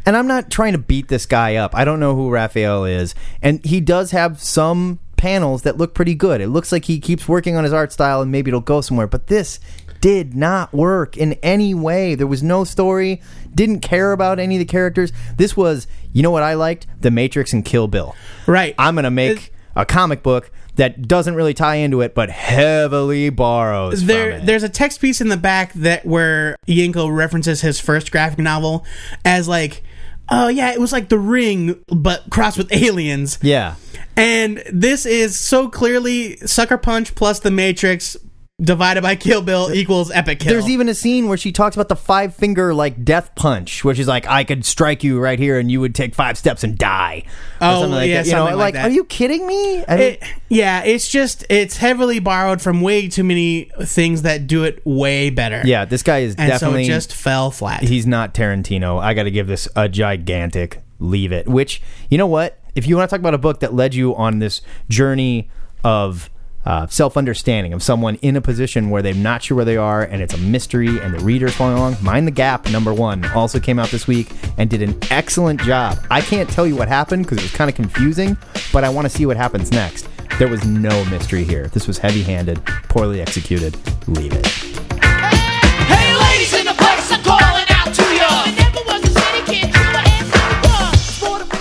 [0.08, 1.76] And I'm not trying to beat this guy up.
[1.76, 6.16] I don't know who Raffaele is, and he does have some panels that look pretty
[6.16, 6.40] good.
[6.40, 9.08] It looks like he keeps working on his art style, and maybe it'll go somewhere.
[9.08, 9.60] But this
[10.00, 12.16] did not work in any way.
[12.16, 13.22] There was no story.
[13.54, 15.12] Didn't care about any of the characters.
[15.36, 16.88] This was, you know what I liked?
[17.02, 18.16] The Matrix and Kill Bill.
[18.46, 18.76] Right.
[18.80, 24.06] I'm gonna make a comic book that doesn't really tie into it, but heavily borrows.
[24.06, 28.40] there there's a text piece in the back that where Yanko references his first graphic
[28.40, 28.86] novel
[29.26, 29.84] as like
[30.30, 33.76] oh yeah it was like the ring but crossed with aliens yeah.
[34.16, 38.18] and this is so clearly sucker punch plus the matrix
[38.60, 41.90] divided by kill bill equals epic kill There's even a scene where she talks about
[41.90, 45.60] the five finger like death punch, where she's like, "I could strike you right here,
[45.60, 47.24] and you would take five steps and die."
[47.62, 48.26] Or Oh, something like yeah, that.
[48.26, 48.86] You know, something like that.
[48.90, 49.86] are you kidding me?
[49.88, 54.48] I mean, it, yeah it's just it's heavily borrowed from way too many things that
[54.48, 58.08] do it way better yeah, this guy is and definitely so just fell flat he's
[58.08, 59.00] not Tarantino.
[59.00, 61.48] I got to give this a gigantic leave it.
[61.48, 62.60] Which you know what?
[62.74, 65.50] If you want to talk about a book that led you on this journey
[65.84, 66.30] of
[66.68, 70.04] uh, self understanding of someone in a position where they're not sure where they are
[70.04, 73.58] and it's a mystery and the reader's following along, Mind the Gap, number one, also
[73.58, 75.98] came out this week and did an excellent job.
[76.12, 78.38] I can't tell you what happened because it was kind of confusing,
[78.74, 80.10] but I want to see what happens next.
[80.40, 81.70] There was no mystery here.
[81.70, 83.78] This was heavy handed, poorly executed.
[84.10, 84.87] Leave it.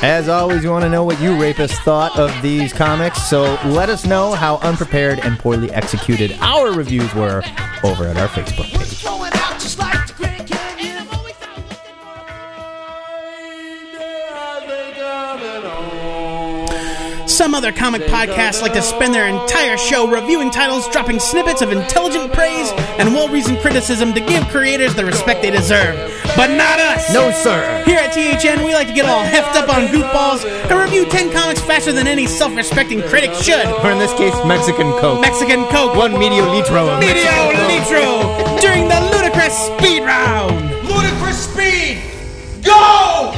[0.06, 3.88] As always, we want to know what you rapists thought of these comics, so let
[3.88, 7.42] us know how unprepared and poorly executed our reviews were
[7.82, 9.02] over at our Facebook page.
[17.36, 21.70] Some other comic podcasts like to spend their entire show reviewing titles, dropping snippets of
[21.70, 25.96] intelligent praise and well reasoned criticism to give creators the respect they deserve.
[26.34, 27.12] But not us!
[27.12, 27.82] No, sir.
[27.84, 31.30] Here at THN, we like to get all heft up on goofballs and review 10
[31.30, 33.66] comics faster than any self respecting critic should.
[33.84, 35.20] Or in this case, Mexican Coke.
[35.20, 35.94] Mexican Coke.
[35.94, 38.48] One medio litro of Medio Mexican Coke.
[38.48, 40.56] Litro during the ludicrous speed round.
[40.88, 42.00] Ludicrous speed!
[42.64, 43.34] Go!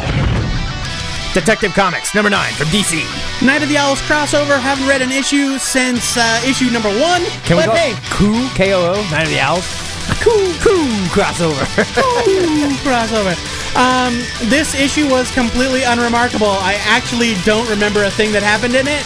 [1.34, 3.27] Detective Comics, number nine from DC.
[3.40, 4.58] Night of the Owls crossover.
[4.58, 7.22] Haven't read an issue since uh, issue number one.
[7.46, 7.94] Can we but go hey,
[8.56, 9.64] K-O-O, Night of the Owls?
[10.20, 11.62] Coo, Coo, crossover.
[12.82, 13.36] Crossover.
[13.76, 16.48] Um, this issue was completely unremarkable.
[16.50, 19.04] I actually don't remember a thing that happened in it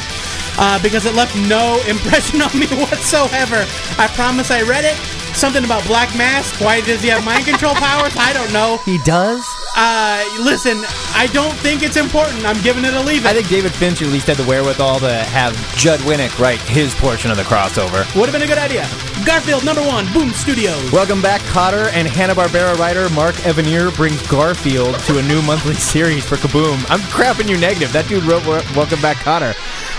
[0.59, 3.67] uh, because it left no impression on me whatsoever.
[3.99, 4.97] I promise I read it.
[5.37, 6.59] Something about Black Mask.
[6.61, 8.15] Why does he have mind control powers?
[8.17, 8.79] I don't know.
[8.87, 9.45] he does?
[9.75, 12.45] Uh, listen, I don't think it's important.
[12.45, 13.29] I'm giving it a leave it.
[13.29, 16.95] I think David Finch at least had the wherewithal to have Judd Winick write his
[16.95, 18.05] portion of the crossover.
[18.15, 18.87] Would have been a good idea.
[19.25, 20.91] Garfield number one, Boom Studios.
[20.93, 26.25] Welcome back, Kotter and Hanna-Barbera writer Mark Evanier brings Garfield to a new monthly series
[26.25, 26.85] for Kaboom.
[26.91, 27.93] I'm crapping you negative.
[27.93, 29.55] That dude wrote Welcome Back, Kotter.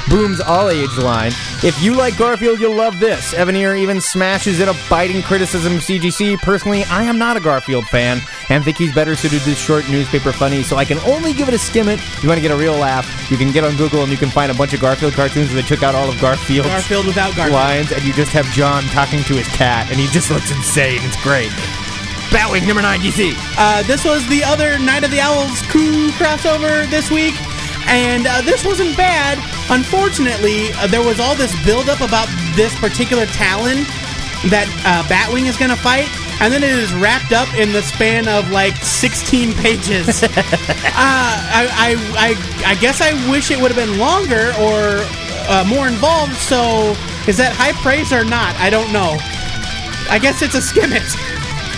[0.09, 1.31] Boom's all-age line.
[1.63, 3.33] If you like Garfield, you'll love this.
[3.33, 6.37] Evanier even smashes in a biting criticism of CGC.
[6.39, 8.19] Personally, I am not a Garfield fan
[8.53, 11.47] and think he's better suited to this short newspaper funny, so I can only give
[11.47, 11.97] it a skim it.
[11.99, 14.17] If you want to get a real laugh, you can get on Google and you
[14.17, 17.07] can find a bunch of Garfield cartoons where they took out all of Garfield's Garfield
[17.07, 17.55] without Garfield.
[17.55, 20.99] lines, and you just have Jon talking to his cat, and he just looks insane.
[21.01, 21.49] It's great.
[22.29, 23.33] Batwing number nine, DC.
[23.57, 27.33] Uh, this was the other Night of the Owls coup crossover this week,
[27.89, 29.41] and uh, this wasn't bad.
[29.71, 33.81] Unfortunately, uh, there was all this buildup about this particular Talon
[34.53, 36.05] that uh, Batwing is going to fight,
[36.43, 40.23] and then it is wrapped up in the span of like 16 pages.
[40.23, 44.99] uh, I, I, I, I guess I wish it would have been longer or
[45.47, 46.33] uh, more involved.
[46.33, 48.53] So, is that high praise or not?
[48.57, 49.15] I don't know.
[50.11, 51.15] I guess it's a skim it.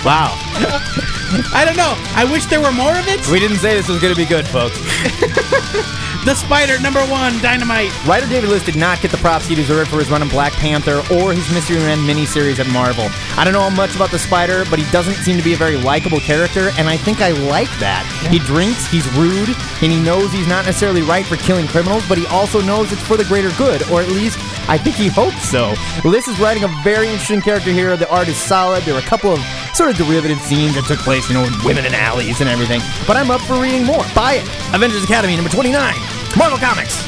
[0.04, 0.34] Wow.
[1.54, 1.94] I don't know.
[2.18, 3.22] I wish there were more of it.
[3.30, 4.82] We didn't say this was going to be good, folks.
[6.26, 7.92] The Spider, number one, Dynamite.
[8.08, 10.54] Writer David Liss did not get the props he deserved for his run in Black
[10.54, 13.10] Panther or his Mystery Men miniseries at Marvel.
[13.38, 15.78] I don't know much about the Spider, but he doesn't seem to be a very
[15.78, 18.10] likable character, and I think I like that.
[18.32, 19.50] He drinks, he's rude,
[19.84, 23.04] and he knows he's not necessarily right for killing criminals, but he also knows it's
[23.04, 25.76] for the greater good, or at least I think he hopes so.
[26.04, 27.96] Liss is writing a very interesting character here.
[27.98, 28.82] The art is solid.
[28.82, 29.40] There are a couple of
[29.76, 32.82] sort of derivative scenes that took place, you know, with women in alleys and everything.
[33.06, 34.04] But I'm up for reading more.
[34.16, 34.74] Buy it.
[34.74, 36.15] Avengers Academy number 29.
[36.38, 37.00] Marvel Comics.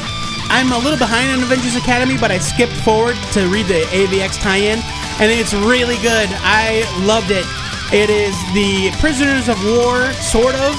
[0.48, 4.40] I'm a little behind on Avengers Academy, but I skipped forward to read the AVX
[4.40, 4.80] tie-in,
[5.20, 6.28] and it's really good.
[6.40, 7.44] I loved it.
[7.92, 10.74] It is the prisoners of war, sort of,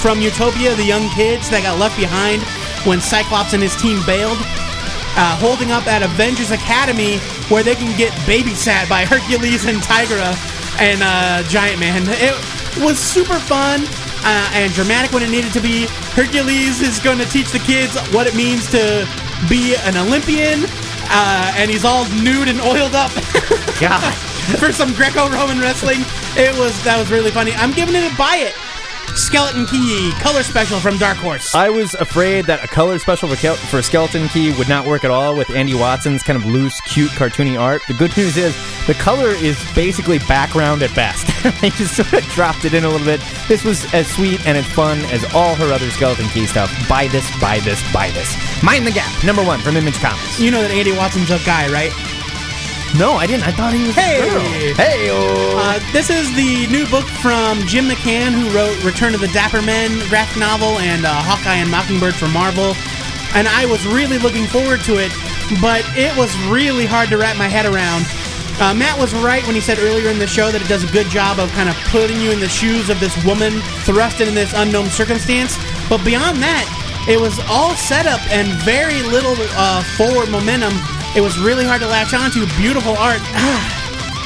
[0.00, 2.42] from Utopia, the young kids that got left behind
[2.84, 4.38] when Cyclops and his team bailed,
[5.14, 7.18] uh, holding up at Avengers Academy
[7.54, 10.34] where they can get babysat by Hercules and Tigra
[10.80, 12.02] and uh, Giant Man.
[12.08, 12.34] It
[12.82, 13.86] was super fun
[14.24, 15.86] uh, and dramatic when it needed to be.
[16.14, 19.06] Hercules is going to teach the kids what it means to
[19.48, 20.64] be an Olympian,
[21.10, 23.12] uh, and he's all nude and oiled up
[23.80, 24.14] God.
[24.58, 26.00] for some Greco-Roman wrestling.
[26.34, 27.52] It was that was really funny.
[27.54, 28.54] I'm giving it a buy it.
[29.16, 31.54] Skeleton Key color special from Dark Horse.
[31.54, 35.04] I was afraid that a color special for, Kel- for Skeleton Key would not work
[35.04, 37.82] at all with Andi Watson's kind of loose, cute, cartoony art.
[37.88, 38.54] The good news is
[38.86, 41.26] the color is basically background at best.
[41.60, 43.20] they just sort of dropped it in a little bit.
[43.48, 46.72] This was as sweet and as fun as all her other Skeleton Key stuff.
[46.88, 48.34] Buy this, buy this, buy this.
[48.62, 50.40] Mind the Gap, number one from Image Comics.
[50.40, 51.92] you know that Andi Watson's a guy, right?
[52.98, 53.46] No, I didn't.
[53.48, 54.20] I thought he was Hey!
[54.20, 54.40] a girl.
[54.76, 55.08] Hey!
[55.10, 59.62] Uh, this is the new book from Jim McCann, who wrote Return of the Dapper
[59.62, 62.74] Men graphic novel and uh, Hawkeye and Mockingbird for Marvel.
[63.34, 65.10] And I was really looking forward to it,
[65.60, 68.04] but it was really hard to wrap my head around.
[68.60, 70.92] Uh, Matt was right when he said earlier in the show that it does a
[70.92, 73.56] good job of kind of putting you in the shoes of this woman
[73.88, 75.56] thrust into this unknown circumstance.
[75.88, 76.68] But beyond that,
[77.08, 80.72] it was all set up and very little uh, forward momentum.
[81.16, 82.46] It was really hard to latch onto.
[82.56, 83.20] Beautiful art.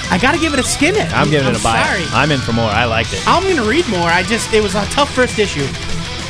[0.08, 1.12] I gotta give it a skim it.
[1.12, 1.82] I'm giving it I'm a buy.
[1.82, 2.04] Sorry.
[2.12, 2.70] I'm in for more.
[2.70, 3.26] I liked it.
[3.26, 4.08] I'm gonna read more.
[4.08, 5.66] I just it was a tough first issue.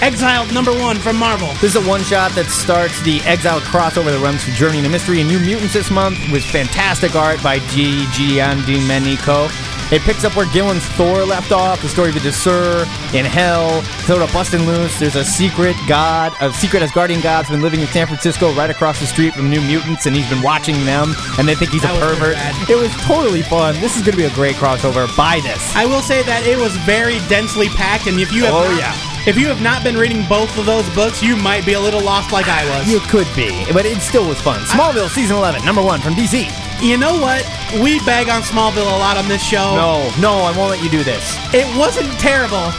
[0.02, 1.48] Exiled number one from Marvel.
[1.54, 4.90] This is a one shot that starts the Exile crossover that runs through Journey into
[4.90, 8.04] Mystery and New Mutants this month with fantastic art by G.
[8.12, 9.48] Giandomenico.
[9.92, 12.82] It picks up where Gillen's Thor left off, the story of the Disir
[13.14, 13.78] in Hell,
[14.20, 14.98] of busting loose.
[14.98, 18.98] There's a secret god, a secret Asgardian god's been living in San Francisco right across
[18.98, 21.94] the street from New Mutants, and he's been watching them, and they think he's That
[21.96, 22.36] a pervert.
[22.68, 23.74] It was totally fun.
[23.80, 25.06] This is going to be a great crossover.
[25.16, 25.74] Buy this.
[25.76, 28.78] I will say that it was very densely packed, and if you have Oh, not,
[28.78, 29.28] yeah.
[29.28, 32.02] if you have not been reading both of those books, you might be a little
[32.02, 32.90] lost like I was.
[32.90, 34.58] You could be, but it still was fun.
[34.62, 36.50] Smallville season 11, number one from DC.
[36.82, 37.42] You know what?
[37.82, 39.74] We bag on Smallville a lot on this show.
[39.74, 41.36] No, no, I won't let you do this.
[41.54, 42.70] It wasn't terrible.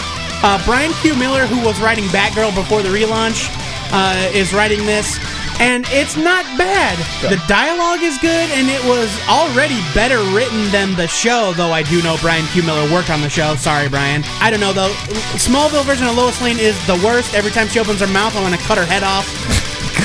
[0.45, 1.15] Uh, Brian Q.
[1.15, 3.49] Miller, who was writing Batgirl before the relaunch,
[3.91, 5.17] uh, is writing this,
[5.60, 6.97] and it's not bad.
[7.27, 11.81] The dialogue is good, and it was already better written than the show, though I
[11.81, 12.62] do know Brian Q.
[12.63, 13.55] Miller worked on the show.
[13.55, 14.21] Sorry, Brian.
[14.39, 14.93] I don't know, though.
[15.41, 17.33] Smallville version of Lois Lane is the worst.
[17.33, 19.25] Every time she opens her mouth, I want to cut her head off.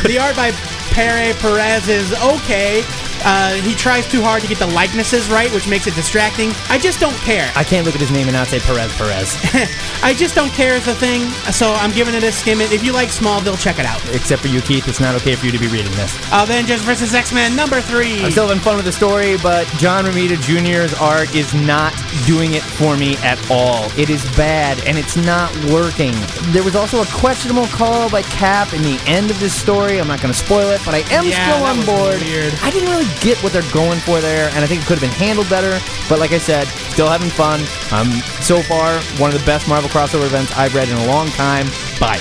[0.09, 0.53] the art by
[0.97, 2.83] Pere Perez is okay.
[3.25, 6.51] Uh, he tries too hard to get the likenesses right, which makes it distracting.
[6.69, 7.51] I just don't care.
[7.57, 9.37] I can't look at his name and not say Perez Perez.
[10.03, 12.73] I just don't care is the thing, so I'm giving it a skim it.
[12.73, 14.03] If you like Smallville, check it out.
[14.15, 16.17] Except for you, Keith, it's not okay for you to be reading this.
[16.33, 17.15] Avengers vs.
[17.15, 18.23] X-Men number three.
[18.25, 21.95] I'm still having fun with the story, but John Romita Jr.'s art is not
[22.27, 23.91] doing it for me at all.
[23.99, 26.15] It is bad, and it's not working.
[26.53, 30.01] There was also a questionable call by Cap in the end of this story.
[30.01, 32.21] I'm not going to spoil it, but I am Yeah, still on board.
[32.23, 32.53] weird.
[32.63, 35.09] I didn't really get what they're going for there, and I think it could have
[35.09, 35.79] been handled better.
[36.09, 37.61] But like I said, still having fun.
[37.93, 38.11] Um,
[38.43, 41.67] so far, one of the best Marvel crossover events I've read in a long time.
[42.01, 42.19] Bye.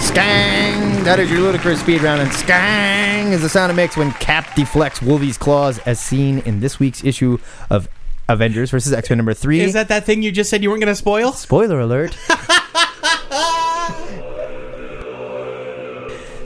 [0.00, 1.04] Skang!
[1.04, 4.54] That is your ludicrous speed round, and skang is the sound it makes when Cap
[4.54, 7.38] deflects Wolvie's claws, as seen in this week's issue
[7.70, 7.88] of
[8.28, 8.92] Avengers vs.
[8.92, 9.60] X Men number three.
[9.60, 11.32] Is that that thing you just said you weren't going to spoil?
[11.32, 12.16] Spoiler alert.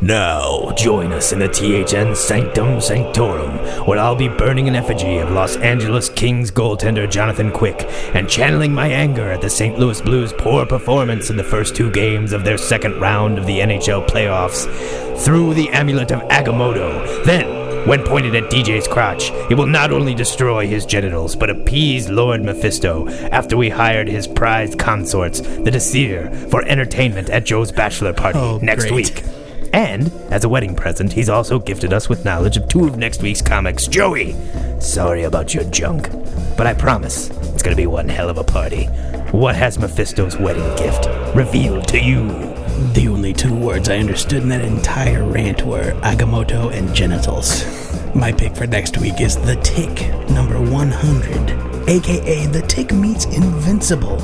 [0.03, 5.31] Now, join us in the THN Sanctum Sanctorum, where I'll be burning an effigy of
[5.31, 9.79] Los Angeles Kings goaltender Jonathan Quick and channeling my anger at the St.
[9.79, 13.61] Louis Blues' poor performance in the first two games of their second round of the
[13.61, 14.65] NHL playoffs
[15.25, 17.25] through the amulet of Agamotto.
[17.25, 22.09] Then, when pointed at DJ's crotch, it will not only destroy his genitals, but appease
[22.09, 28.13] Lord Mephisto after we hired his prized consorts, the Disir, for entertainment at Joe's bachelor
[28.13, 28.95] party Oh, next great.
[28.95, 29.23] week.
[29.73, 33.23] And, as a wedding present, he's also gifted us with knowledge of two of next
[33.23, 33.87] week's comics.
[33.87, 34.37] Joey!
[34.81, 36.11] Sorry about your junk,
[36.57, 38.87] but I promise it's gonna be one hell of a party.
[39.33, 42.29] What has Mephisto's wedding gift revealed to you?
[42.93, 47.65] The only two words I understood in that entire rant were Agamotto and genitals.
[48.15, 54.19] My pick for next week is The Tick, number 100, aka The Tick Meets Invincible,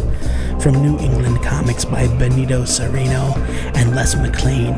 [0.60, 3.36] from New England Comics by Benito Cereno
[3.76, 4.76] and Les McClaine.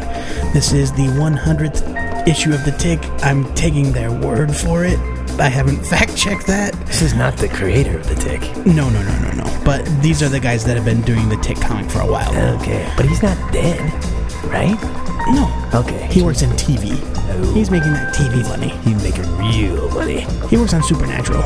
[0.53, 3.01] This is the 100th issue of The Tick.
[3.25, 4.99] I'm taking their word for it.
[5.41, 6.75] I haven't fact checked that.
[6.87, 8.43] This is not the creator of the tick.
[8.67, 9.63] No, no, no, no, no.
[9.65, 12.31] But these are the guys that have been doing the Tick comic for a while.
[12.61, 13.81] Okay, but he's not dead,
[14.45, 14.79] right?
[15.29, 15.71] No.
[15.75, 16.09] Okay.
[16.11, 16.99] He works in TV.
[17.31, 17.55] Oh.
[17.55, 18.69] He's making that TV money.
[18.79, 20.27] He's making real money.
[20.49, 21.43] He works on Supernatural.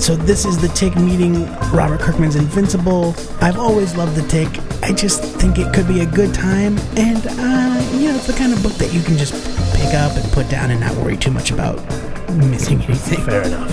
[0.00, 3.14] So this is the Tick meeting Robert Kirkman's Invincible.
[3.40, 4.48] I've always loved the Tick.
[4.82, 8.34] I just think it could be a good time, and uh, you know, it's the
[8.34, 9.32] kind of book that you can just
[9.74, 11.78] pick up and put down and not worry too much about
[12.34, 13.24] missing anything.
[13.24, 13.70] Fair enough.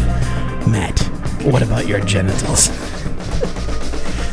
[0.67, 0.99] Matt,
[1.43, 2.69] what about your genitals?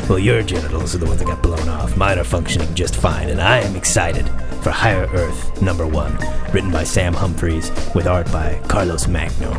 [0.09, 1.95] Well, your genitals are the ones that got blown off.
[1.95, 4.27] Mine are functioning just fine, and I am excited
[4.61, 6.17] for Higher Earth number one,
[6.51, 9.53] written by Sam Humphries with art by Carlos Magno.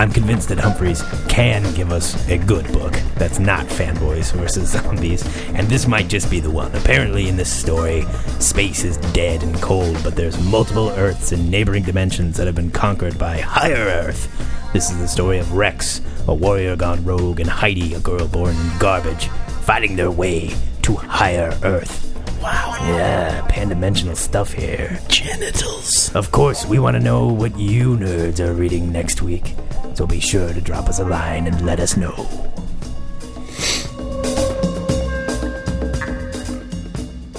[0.00, 5.22] I'm convinced that Humphries can give us a good book that's not fanboys versus zombies,
[5.48, 6.74] and this might just be the one.
[6.74, 8.06] Apparently, in this story,
[8.38, 12.70] space is dead and cold, but there's multiple Earths and neighboring dimensions that have been
[12.70, 14.26] conquered by Higher Earth.
[14.72, 18.56] This is the story of Rex, a warrior gone rogue, and Heidi, a girl born
[18.56, 19.26] in garbage,
[19.64, 22.09] fighting their way to Higher Earth.
[22.42, 22.76] Wow.
[22.80, 24.98] Yeah, pan-dimensional stuff here.
[25.08, 26.14] Genitals.
[26.14, 29.54] Of course, we want to know what you nerds are reading next week,
[29.94, 32.14] so be sure to drop us a line and let us know.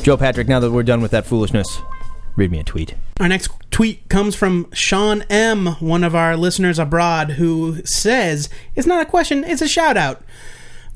[0.03, 1.79] Joe Patrick, now that we're done with that foolishness,
[2.35, 2.95] read me a tweet.
[3.19, 8.87] Our next tweet comes from Sean M., one of our listeners abroad, who says, It's
[8.87, 10.23] not a question, it's a shout out.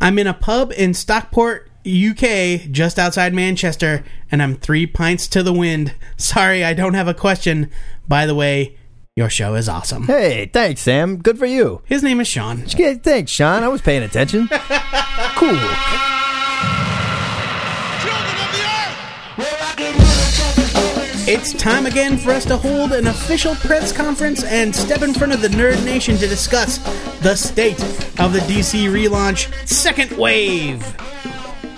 [0.01, 5.43] I'm in a pub in Stockport, UK, just outside Manchester, and I'm three pints to
[5.43, 5.93] the wind.
[6.17, 7.69] Sorry, I don't have a question.
[8.07, 8.75] By the way,
[9.15, 10.07] your show is awesome.
[10.07, 11.17] Hey, thanks, Sam.
[11.17, 11.81] Good for you.
[11.85, 12.65] His name is Sean.
[12.77, 13.63] Yeah, thanks, Sean.
[13.63, 14.47] I was paying attention.
[14.49, 15.49] cool.
[18.01, 19.37] Children of the art!
[19.37, 24.75] We're welcome to- It's time again for us to hold an official press conference and
[24.75, 26.77] step in front of the Nerd Nation to discuss
[27.19, 27.81] the state
[28.19, 30.83] of the DC relaunch Second Wave.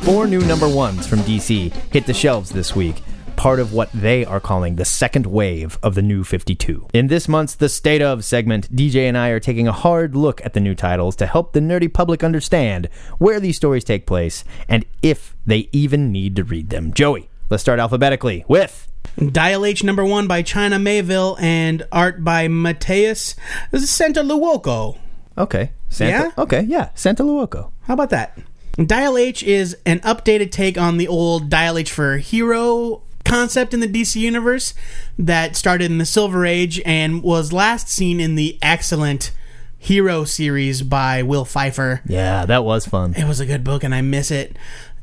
[0.02, 3.02] Four new number ones from DC hit the shelves this week,
[3.36, 6.88] part of what they are calling the second wave of the new 52.
[6.94, 10.44] In this month's The State of segment, DJ and I are taking a hard look
[10.46, 14.44] at the new titles to help the nerdy public understand where these stories take place
[14.70, 16.94] and if they even need to read them.
[16.94, 18.90] Joey, let's start alphabetically with.
[19.32, 23.36] Dial H number one by China Miéville and art by Mateus
[23.74, 24.98] Santolouco.
[25.38, 25.72] Okay.
[25.90, 26.44] Santa, Yeah?
[26.44, 26.90] Okay, yeah.
[26.96, 27.72] Santa Luoco.
[27.84, 28.38] How about that?
[28.86, 33.80] Dial H is an updated take on the old Dial H for Hero concept in
[33.80, 34.76] the DC universe
[35.18, 39.32] that started in the Silver Age and was last seen in the excellent
[39.80, 42.02] Hero series by Will Pfeifer.
[42.06, 43.16] Yeah, that was fun.
[43.16, 44.56] It was a good book and I miss it.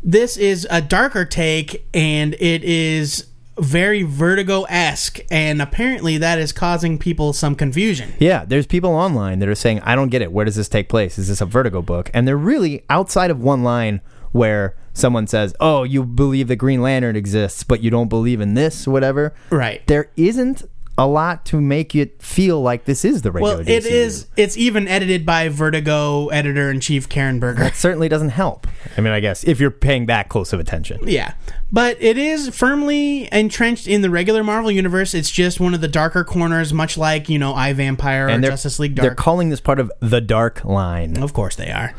[0.02, 3.26] This is a darker take and it is
[3.58, 8.14] very Vertigo esque, and apparently that is causing people some confusion.
[8.18, 10.32] Yeah, there's people online that are saying, I don't get it.
[10.32, 11.18] Where does this take place?
[11.18, 12.10] Is this a Vertigo book?
[12.12, 14.00] And they're really outside of one line
[14.32, 18.54] where someone says, Oh, you believe the Green Lantern exists, but you don't believe in
[18.54, 19.32] this, whatever.
[19.50, 19.86] Right.
[19.86, 20.64] There isn't
[20.96, 23.90] a lot to make it feel like this is the regular Well, it DCU.
[23.90, 24.26] is.
[24.36, 27.64] It's even edited by Vertigo editor in chief Karen Berger.
[27.64, 28.68] That certainly doesn't help.
[28.96, 31.00] I mean, I guess if you're paying that close of attention.
[31.08, 31.34] Yeah.
[31.72, 35.14] But it is firmly entrenched in the regular Marvel universe.
[35.14, 38.52] It's just one of the darker corners, much like, you know, I Vampire And they're,
[38.52, 41.20] Justice League they're calling this part of the Dark Line.
[41.20, 41.92] Of course they are.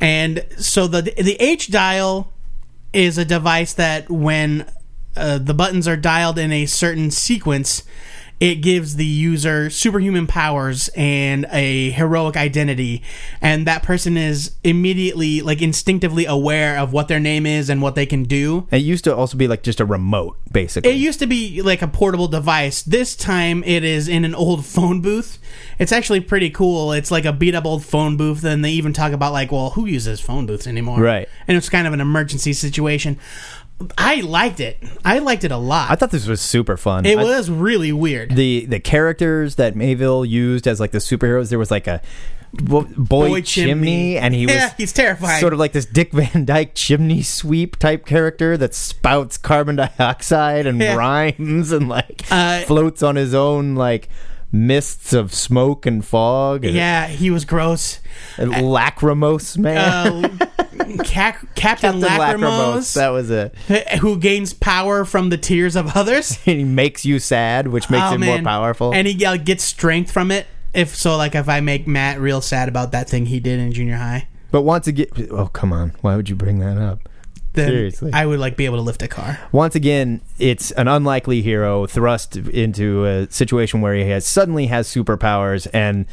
[0.00, 2.32] And so the the H dial
[2.92, 4.66] is a device that when
[5.16, 7.84] uh, the buttons are dialed in a certain sequence,
[8.42, 13.00] it gives the user superhuman powers and a heroic identity,
[13.40, 17.94] and that person is immediately, like, instinctively aware of what their name is and what
[17.94, 18.66] they can do.
[18.72, 20.90] It used to also be like just a remote, basically.
[20.90, 22.82] It used to be like a portable device.
[22.82, 25.38] This time it is in an old phone booth.
[25.78, 26.90] It's actually pretty cool.
[26.90, 28.40] It's like a beat up old phone booth.
[28.40, 31.00] Then they even talk about like, well, who uses phone booths anymore?
[31.00, 31.28] Right.
[31.46, 33.20] And it's kind of an emergency situation.
[33.98, 34.78] I liked it.
[35.04, 35.90] I liked it a lot.
[35.90, 37.04] I thought this was super fun.
[37.04, 38.30] it I- was really weird.
[38.36, 41.48] the the characters that Miéville used as like the superheroes.
[41.50, 42.00] There was like a
[42.52, 44.18] bo- boy, Boy chimney, Chimney.
[44.18, 45.40] and he was Yeah, he's terrifying.
[45.40, 50.66] Sort of like this Dick Van Dyke chimney sweep type character that spouts carbon dioxide
[50.66, 50.94] and Yeah.
[50.94, 54.08] rhymes and like Uh, floats on his own like
[54.54, 56.64] mists of smoke and fog.
[56.64, 58.00] And, yeah, he was gross.
[58.36, 60.24] and lachrymose man.
[60.40, 60.46] Uh,
[61.04, 63.54] Ca- Captain, Lachrymose, That was it.
[64.00, 66.32] who gains power from the tears of others.
[66.44, 68.42] he makes you sad, which makes Oh, him man.
[68.44, 68.92] more powerful.
[68.94, 70.46] and he uh, gets strength from it.
[70.74, 73.72] If so, like if I make Matt real sad about that thing he did in
[73.72, 77.08] junior high, but once again, oh come on, why would you bring that up?
[77.54, 78.10] then Seriously.
[78.14, 79.38] I would like be able to lift a car.
[79.52, 84.88] once again, it's an unlikely hero thrust into a situation where he has suddenly has
[84.88, 86.06] superpowers and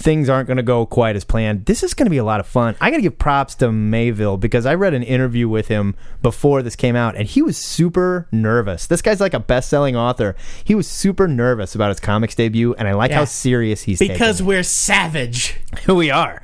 [0.00, 1.66] things aren't going to go quite as planned.
[1.66, 2.74] This is going to be a lot of fun.
[2.80, 6.62] I got to give props to Miéville because I read an interview with him before
[6.62, 8.86] this came out and he was super nervous.
[8.86, 10.34] This guy's like a best-selling author.
[10.64, 13.18] He was super nervous about his comics debut and I like Yeah.
[13.18, 15.60] how serious he's Because we're savage.
[15.86, 16.40] we are.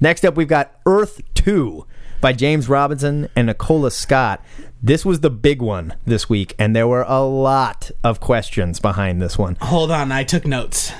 [0.00, 1.86] Next up we've got Earth 2
[2.20, 4.44] by James Robinson and Nicola Scott.
[4.82, 9.20] This was the big one this week and there were a lot of questions behind
[9.20, 9.56] this one.
[9.60, 10.92] Hold on, I took notes.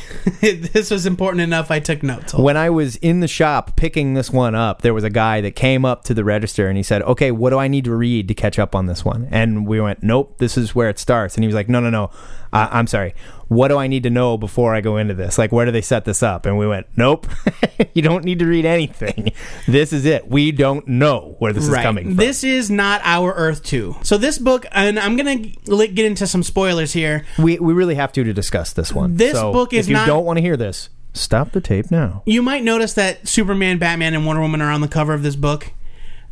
[0.40, 1.70] this was important enough.
[1.70, 2.34] I took notes.
[2.34, 5.56] when I was in the shop picking this one up, there was a guy that
[5.56, 8.28] came up to the register and he said, "Okay, what do I need to read
[8.28, 11.36] to catch up on this one?" And we went, "Nope, this is where it starts."
[11.36, 12.10] And he was like, "No, no, no,
[12.52, 13.14] uh, I'm sorry.
[13.52, 15.36] What do I need to know before I go into this?
[15.38, 17.26] Like, where do they set this up?" And we went, "Nope,
[17.94, 19.32] you don't need to read anything.
[19.68, 20.28] This is it.
[20.28, 23.96] We don't know where this is coming from." This is not our Earth 2.
[24.02, 27.24] So this book, and I'm going to get into some spoilers here.
[27.38, 29.16] we we really have to to discuss this one.
[29.16, 31.90] This So book is if you not- don't want to hear this, stop the tape
[31.90, 32.22] now.
[32.26, 35.36] You might notice that Superman, Batman, and Wonder Woman are on the cover of this
[35.36, 35.72] book.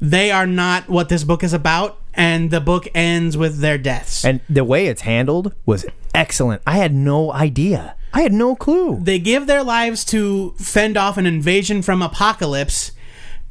[0.00, 4.24] They are not what this book is about, and the book ends with their deaths.
[4.24, 6.62] And the way it's handled was excellent.
[6.66, 7.94] I had no idea.
[8.12, 8.98] I had no clue.
[9.02, 12.90] they give their lives to fend off an invasion from Apokolips,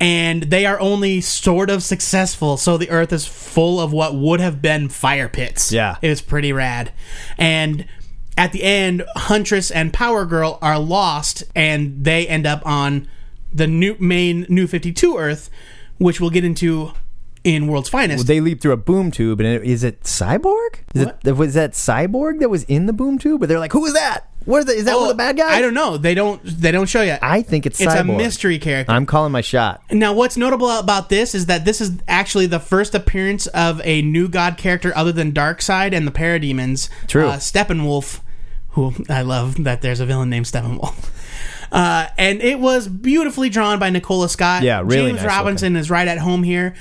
[0.01, 2.57] and they are only sort of successful.
[2.57, 5.71] So the Earth is full of what would have been fire pits.
[5.71, 5.95] Yeah.
[6.01, 6.91] it was pretty rad.
[7.37, 7.85] And
[8.37, 13.07] at the end, Huntress and Power Girl are lost, and they end up on
[13.53, 15.49] the new main New Fifty Two Earth,
[15.97, 16.91] which we'll get into
[17.43, 18.27] in World's Finest.
[18.27, 20.79] They leap through a boom tube, and it, is it Cyborg?
[20.93, 23.39] Is it, was that Cyborg that was in the boom tube?
[23.39, 24.29] But they're like, who is that?
[24.45, 24.75] What is that?
[24.75, 25.51] Is that one of the bad guys?
[25.53, 25.97] Oh, I don't know.
[25.97, 26.41] They don't.
[26.43, 27.17] They don't show you.
[27.21, 28.91] I think it's it's a mystery character.
[28.91, 29.83] I'm calling my shot.
[29.91, 34.01] Now, what's notable about this is that this is actually the first appearance of a
[34.01, 36.89] new god character other than Darkseid and the Parademons.
[37.07, 37.27] True.
[37.27, 38.21] Uh, Steppenwolf,
[38.69, 41.09] who I love that there's a villain named Steppenwolf.
[41.71, 44.63] Uh, and it was beautifully drawn by Nicola Scott.
[44.63, 46.73] Yeah, really James nice Robinson is right at home here.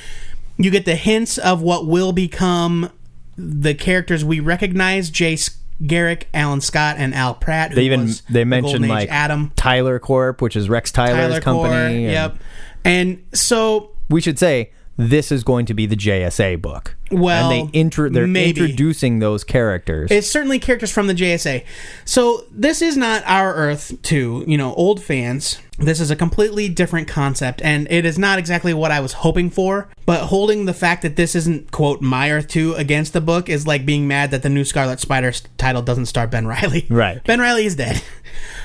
[0.59, 2.91] You get the hints of what will become
[3.37, 5.39] the characters we recognize: Jay
[5.87, 7.71] Garrick, Alan Scott, and Al Pratt.
[7.71, 11.29] Who They even they the mentioned Age like Adam, Tyler Corp, which is Rex Tyler's
[11.29, 11.73] Tyler company.
[11.73, 11.79] Core.
[11.79, 12.39] and Yep.
[12.85, 16.97] And so We should say this is going to be the JSA book.
[17.11, 18.61] Well, and they intro they're maybe.
[18.61, 20.11] introducing those characters.
[20.11, 21.65] It's certainly characters from the JSA.
[22.05, 25.59] So this is not our Earth to you know old fans.
[25.79, 29.49] This is a completely different concept, and it is not exactly what I was hoping
[29.49, 29.89] for.
[30.07, 33.67] But holding the fact that this isn't quote my Earth two against the book is
[33.67, 36.87] like being mad that the new Scarlet Spider title doesn't star Ben Reilly.
[36.99, 37.23] Right.
[37.25, 38.03] Ben Reilly is dead.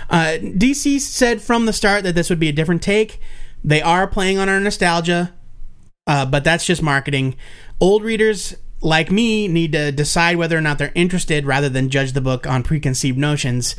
[0.09, 3.20] Uh, DC said from the start that this would be a different take.
[3.64, 5.34] They are playing on our nostalgia
[6.07, 7.36] uh, but that's just marketing.
[7.80, 12.14] Old readers like me, need to decide whether or not they're interested rather than judge
[12.14, 13.76] the book on preconceived notions,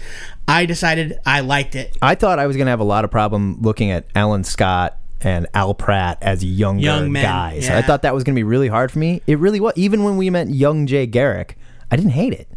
[0.49, 1.97] I decided I liked it.
[2.03, 4.99] I thought I was going to have a lot of problem looking at Alan Scott
[5.21, 7.67] and Al Pratt as younger Young men, guys.
[7.67, 7.79] yeah.
[7.79, 9.23] I thought that was going to be really hard for me.
[9.27, 9.73] It really was.
[9.77, 11.57] Even when we met young Jay Garrick,
[11.91, 12.49] I didn't hate it.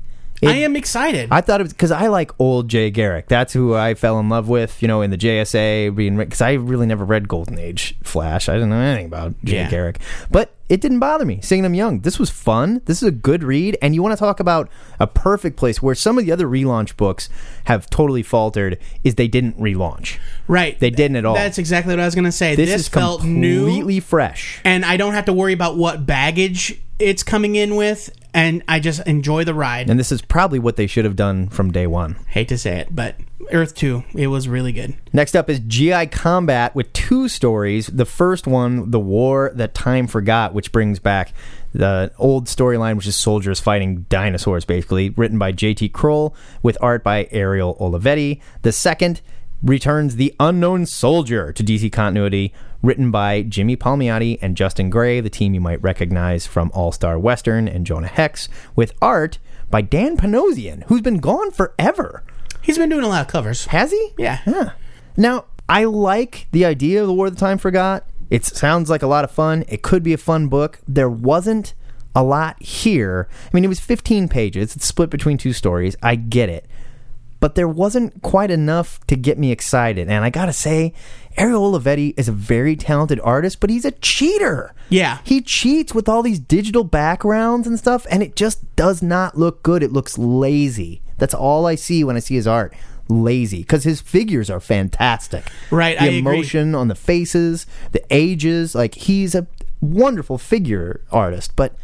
[0.41, 1.29] It- I am excited.
[1.31, 3.27] I thought it was because I like old Jay Garrick.
[3.27, 5.95] That's who I fell in love with, you know, in the JSA.
[5.95, 8.47] Being because I really never read Golden Age Flash.
[8.47, 9.69] I didn't know anything about Jay Yeah.
[9.69, 12.01] Garrick, but it didn't bother me seeing him young.
[12.01, 12.81] This was fun.
[12.85, 14.69] This is a good read, and you want to talk about
[14.99, 17.29] a perfect place where some of the other relaunch books
[17.63, 18.77] have totally faltered.
[19.03, 20.17] Is they didn't relaunch.
[20.47, 20.79] right.
[20.79, 21.33] They didn't at all.
[21.35, 22.55] That's exactly what I was going to say.
[22.55, 23.65] This, This, is felt new.
[23.65, 24.61] completely fresh.
[24.63, 28.79] and I don't have to worry about what baggage it's coming in with, and I
[28.79, 29.89] just enjoy the ride.
[29.89, 32.17] And this is probably what they should have done from day one.
[32.27, 33.15] Hate to say it, but
[33.51, 34.95] Earth 2, it was really good.
[35.11, 37.87] Next up is GI Combat with two stories.
[37.87, 41.33] The first one, The War That Time Forgot, which brings back
[41.73, 45.89] the old storyline, which is soldiers fighting dinosaurs, basically, written by J.T.
[45.89, 48.39] Krul with art by Ariel Olivetti.
[48.61, 49.21] The second
[49.63, 55.29] returns The Unknown Soldier to DC continuity, written by Jimmy Palmiotti and Justin Gray, the
[55.29, 60.17] team you might recognize from All Star Western and Jonah Hex, with art by Dan
[60.17, 62.23] Panosian, who's been gone forever.
[62.61, 63.65] He's been doing a lot of covers.
[63.67, 64.13] Has he?
[64.17, 64.39] Yeah.
[64.45, 64.71] Yeah.
[65.15, 68.05] Now, I like the idea of the War of the Time Forgot.
[68.29, 69.63] It sounds like a lot of fun.
[69.67, 70.79] It could be a fun book.
[70.87, 71.73] There wasn't
[72.15, 73.27] a lot here.
[73.45, 74.75] I mean, it was 15 pages.
[74.75, 75.95] It's split between two stories.
[76.01, 76.65] I get it.
[77.39, 80.09] But there wasn't quite enough to get me excited.
[80.09, 80.93] And I gotta say,
[81.37, 84.73] Ariel Olivetti is a very talented artist, but he's a cheater.
[84.89, 85.19] Yeah.
[85.23, 89.61] He cheats with all these digital backgrounds and stuff, and it just does not look
[89.61, 89.83] good.
[89.83, 91.01] It looks lazy.
[91.19, 92.73] That's all I see when I see his art.
[93.09, 93.59] Lazy.
[93.59, 95.45] Because his figures are fantastic.
[95.71, 96.17] Right, The I agree.
[96.19, 98.73] emotion on the faces, the ages.
[98.73, 99.45] Like, he's a
[99.79, 101.75] wonderful figure artist, but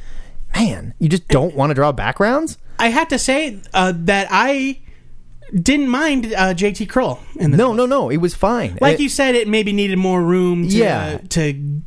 [0.56, 2.58] man, you just don't want to draw backgrounds?
[2.80, 4.80] I have to say uh, that I
[5.62, 7.58] didn't mind uh, JT Krul in this.
[7.58, 8.10] No, no, no.
[8.10, 8.78] It was fine.
[8.82, 11.18] Like It- you said, it maybe needed more room to, Yeah.
[11.30, 11.82] to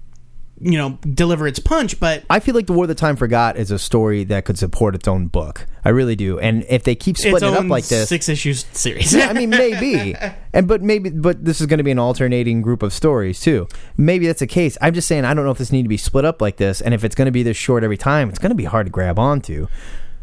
[0.58, 3.58] you know, deliver its punch, but I feel like The War of the Time Forgot
[3.58, 5.66] is a story that could support its own book.
[5.84, 6.38] I really do.
[6.38, 9.12] And if they keep splitting it up like this, six issues series.
[9.12, 10.14] yeah, I mean, maybe,
[10.54, 13.68] and but maybe, but this is going to be an alternating group of stories too.
[13.98, 14.78] Maybe that's the case.
[14.80, 16.80] I'm just saying, I don't know if this need to be split up like this,
[16.80, 18.86] and if it's going to be this short every time, it's going to be hard
[18.86, 19.66] to grab onto.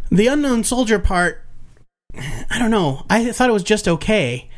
[0.09, 1.43] the unknown soldier part,
[2.15, 3.05] I don't know.
[3.09, 4.49] I thought it was just okay.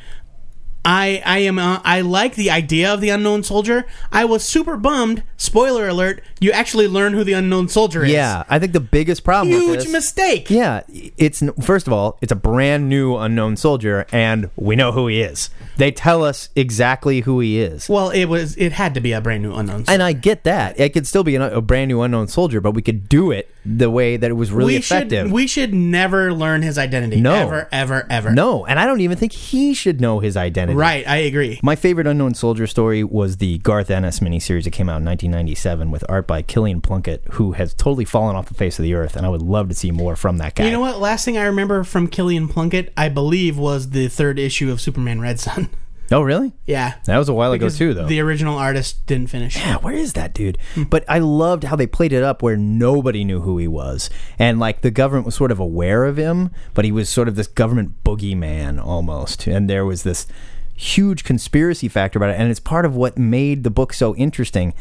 [0.86, 3.86] I I am uh, I like the idea of the unknown soldier.
[4.12, 5.24] I was super bummed.
[5.36, 8.12] Spoiler alert: you actually learn who the unknown soldier is.
[8.12, 10.50] Yeah, I think the biggest problem with huge this, mistake.
[10.52, 15.08] Yeah, it's first of all, it's a brand new unknown soldier, and we know who
[15.08, 15.50] he is.
[15.78, 17.90] They tell us exactly who he is.
[17.90, 19.86] Well, it was it had to be a brand new unknown.
[19.86, 19.92] Soldier.
[19.92, 20.80] And I get that.
[20.80, 23.90] It could still be a brand new unknown soldier, but we could do it the
[23.90, 25.26] way that it was really we effective.
[25.26, 27.20] should we should never learn his identity.
[27.20, 27.34] No.
[27.34, 28.32] ever, ever, ever.
[28.32, 30.78] no, and I don't even think he should know his identity.
[30.78, 31.60] Right, I agree.
[31.64, 35.90] My favorite unknown soldier story was the Garth Ennis miniseries that came out in 1997
[35.90, 39.16] with art by Killian Plunkett, who has totally fallen off the face of the earth,
[39.16, 40.66] and I would love to see more from that guy.
[40.66, 41.00] You know what?
[41.00, 45.20] Last thing I remember from Killian Plunkett, I believe, was the third issue of Superman
[45.22, 45.70] Red Sun.
[46.12, 46.54] Oh, really?
[46.66, 48.06] yeah, That was a while ago Because too, though.
[48.06, 49.56] The original artist didn't finish.
[49.56, 50.58] yeah, where is that dude?
[50.76, 50.84] Hmm.
[50.84, 54.10] But I loved how they played it up where nobody knew who he was.
[54.38, 57.36] And like the government was sort of aware of him, but he was sort of
[57.36, 59.48] this government boogeyman almost.
[59.48, 60.28] And there was this
[60.76, 62.40] huge conspiracy factor about it.
[62.40, 64.74] And it's part of what made the book so interesting.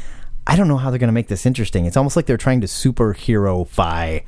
[0.47, 1.87] I don't know how they're going to make this interesting.
[1.87, 4.25] It's almost like they're trying to superhero-fy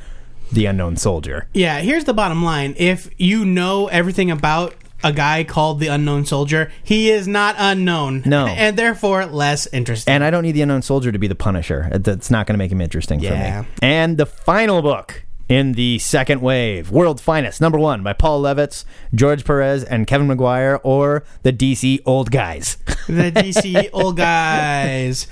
[0.52, 1.48] the unknown soldier.
[1.52, 2.74] Yeah, here's the bottom line.
[2.78, 4.74] If you know everything about
[5.04, 8.22] a guy called the Unknown Soldier, he is not unknown.
[8.24, 8.46] No.
[8.56, 10.12] And therefore less interesting.
[10.12, 11.88] And I don't need the unknown soldier to be the Punisher.
[11.92, 13.62] That's not going to make him interesting Yeah.
[13.62, 13.68] for me.
[13.82, 18.84] And the final book in the second wave, World's Finest, number one, by Paul Levitz,
[19.14, 22.76] George Perez, and Kevin Maguire, or the DC Old Guys.
[23.06, 25.28] the DC old guys.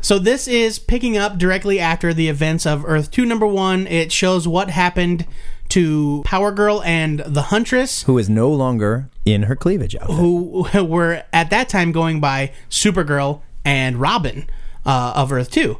[0.00, 3.86] So this is picking up directly after the events of Earth 2 number 1.
[3.86, 5.26] It shows what happened
[5.70, 10.16] to Power Girl and the Huntress who is no longer in her cleavage outfit.
[10.16, 14.48] who were at that time going by Supergirl and Robin
[14.84, 15.78] uh, of Earth 2.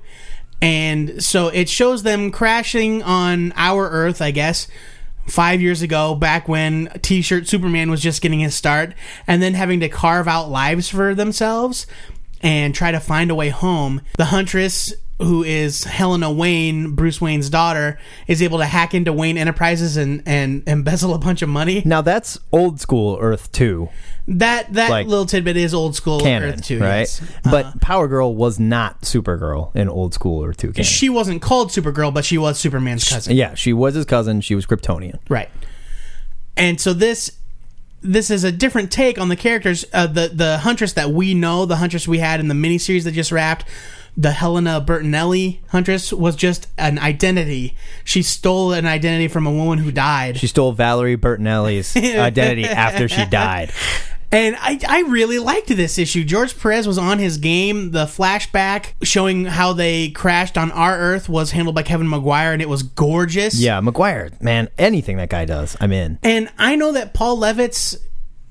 [0.60, 4.66] And so it shows them crashing on our Earth, I guess,
[5.28, 8.94] five years ago, back when T shirt Superman was just getting his start,
[9.26, 11.86] and then having to carve out lives for themselves
[12.40, 14.00] and try to find a way home.
[14.16, 19.38] The Huntress who is Helena Wayne, Bruce Wayne's daughter, is able to hack into Wayne
[19.38, 21.82] Enterprises and and embezzle a bunch of money.
[21.84, 23.88] Now that's old school Earth 2
[24.28, 26.98] That that Like, little tidbit is old school canon, Earth Two, right?
[27.00, 27.22] yes.
[27.44, 30.84] But Power Girl was not Supergirl in old school Earth 2 canon.
[30.84, 33.36] she wasn't called Supergirl, but she was Superman's cousin.
[33.36, 34.40] yeah, she was his cousin.
[34.42, 35.18] She was Kryptonian.
[35.30, 35.48] Right.
[36.58, 37.30] And so this
[38.02, 39.84] this is a different take on the characters.
[39.92, 43.12] Uh, the the huntress that we know, the huntress we had in the miniseries that
[43.12, 43.64] just wrapped,
[44.16, 47.76] the Helena Bertinelli huntress was just an identity.
[48.04, 50.38] She stole an identity from a woman who died.
[50.38, 53.72] She stole Valerie Bertinelli's identity after she died.
[54.32, 56.24] And I, I really liked this issue.
[56.24, 57.92] George Perez was on his game.
[57.92, 62.60] The flashback showing how they crashed on our Earth was handled by Kevin Maguire, and
[62.60, 63.58] it was gorgeous.
[63.58, 66.18] Yeah, Maguire, man, anything that guy does, I'm in.
[66.22, 67.96] And I know that Paul Levitz,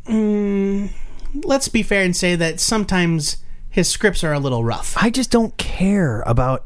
[0.05, 0.91] mm,
[1.43, 3.37] let's be fair and say that sometimes
[3.75, 4.95] his scripts are a little rough.
[4.97, 6.65] I just don't care about.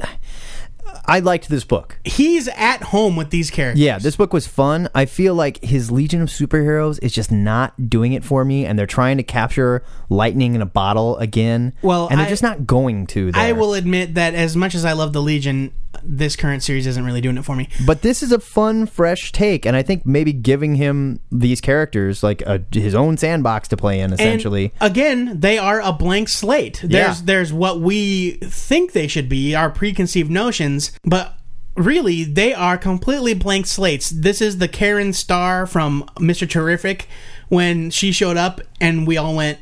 [1.05, 1.97] I liked this book.
[2.05, 3.81] He's at home with these characters.
[3.81, 4.89] Yeah, this book was fun.
[4.93, 8.77] I feel like his Legion of Superheroes is just not doing it for me, and
[8.77, 11.73] they're trying to capture lightning in a bottle again.
[11.81, 13.31] Well, and they're I- just not going to.
[13.31, 13.41] There.
[13.41, 15.73] I will admit that as much as I love the Legion,
[16.03, 17.67] this current series isn't really doing it for me.
[17.85, 22.23] But this is a fun, fresh take, and I think maybe giving him these characters
[22.23, 24.71] like a, his own sandbox to play in, essentially.
[24.79, 26.79] And again, they are a blank slate.
[26.83, 27.25] There's Yeah.
[27.25, 31.35] there's what we think they should be, our preconceived notions, but
[31.75, 34.09] really they are completely blank slates.
[34.09, 36.49] This is the Karen Starr from Mr.
[36.49, 37.07] Terrific
[37.47, 39.59] when she showed up and we all went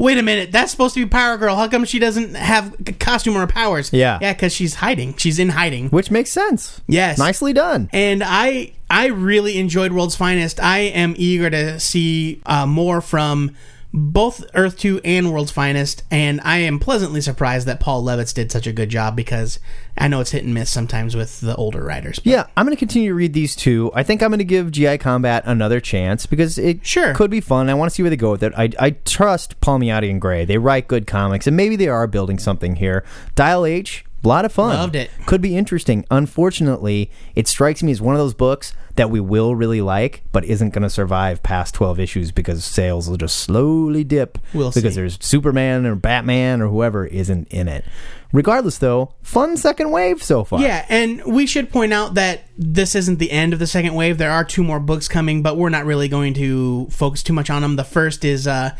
[0.00, 1.54] Wait a minute, that's supposed to be Power Girl.
[1.56, 3.92] How come she doesn't have a costume or powers?
[3.92, 4.18] Yeah.
[4.22, 5.14] Yeah, because she's hiding.
[5.18, 5.90] She's in hiding.
[5.90, 6.80] which makes sense.
[6.88, 7.18] Yes.
[7.18, 7.90] nicely done.
[7.92, 10.58] And I I really enjoyed World's Finest.
[10.58, 13.54] I am eager to see uh, more from
[13.92, 18.52] both Earth 2 and World's Finest, and I am pleasantly surprised that Paul Levitz did
[18.52, 19.58] such a good job because
[19.98, 22.18] I know it's hit and miss sometimes with the older writers.
[22.20, 23.90] but- Yeah, I'm going to continue to read these two.
[23.94, 27.14] I think I'm going to give GI Combat another chance because it Sure.
[27.14, 27.68] could be fun.
[27.68, 28.52] I want to see where they go with it.
[28.56, 30.44] I, I trust Palmiotti and Gray.
[30.44, 33.04] They write good comics, and maybe they are building something here.
[33.34, 34.74] Dial H, a lot of fun.
[34.74, 35.10] Loved it.
[35.26, 36.04] Could be interesting.
[36.10, 40.44] Unfortunately, it strikes me as one of those books that we will really like, but
[40.44, 44.38] isn't going to survive past 12 issues because sales will just slowly dip.
[44.52, 45.00] We'll because see.
[45.00, 47.84] there's Superman or Batman or whoever isn't in it.
[48.32, 50.60] Regardless, though, fun second wave so far.
[50.60, 54.18] Yeah, and we should point out that this isn't the end of the second wave.
[54.18, 57.50] There are two more books coming, but we're not really going to focus too much
[57.50, 57.76] on them.
[57.76, 58.76] The first is uh,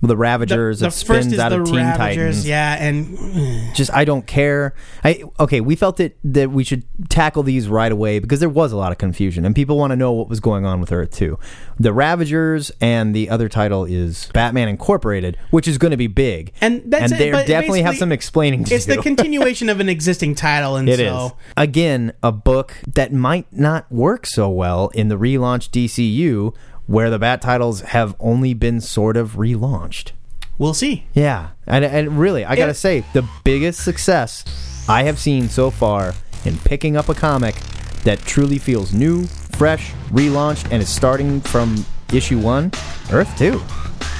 [0.00, 0.80] the the, Ravagers.
[0.80, 2.48] the it spins is out the of Teen Ravagers, Titans.
[2.48, 3.72] yeah, and eh.
[3.74, 4.74] Just I don't care.
[5.04, 5.60] I okay.
[5.60, 8.92] We felt it that we should tackle these right away because there was a lot
[8.92, 11.38] of confusion and people want to know what was going on with Earth too.
[11.78, 16.52] The Ravagers and the other title is Batman Incorporated, which is going to be big.
[16.60, 18.96] And that's it, they definitely have some explaining to it's do.
[18.96, 23.52] the continuation of an existing title, and It is so again a book that might
[23.52, 26.54] not work so well in the relaunched DCU,
[26.88, 30.10] where the Bat titles have only been sort of relaunched.
[30.58, 31.04] we'll see.
[31.14, 34.44] Yeah, and, and really, I gotta It- say, the biggest success
[34.88, 36.14] I have seen so far
[36.44, 37.54] in picking up a comic
[38.02, 42.72] that truly feels new, fresh, relaunched, and is starting from issue one,
[43.12, 43.62] Earth Two,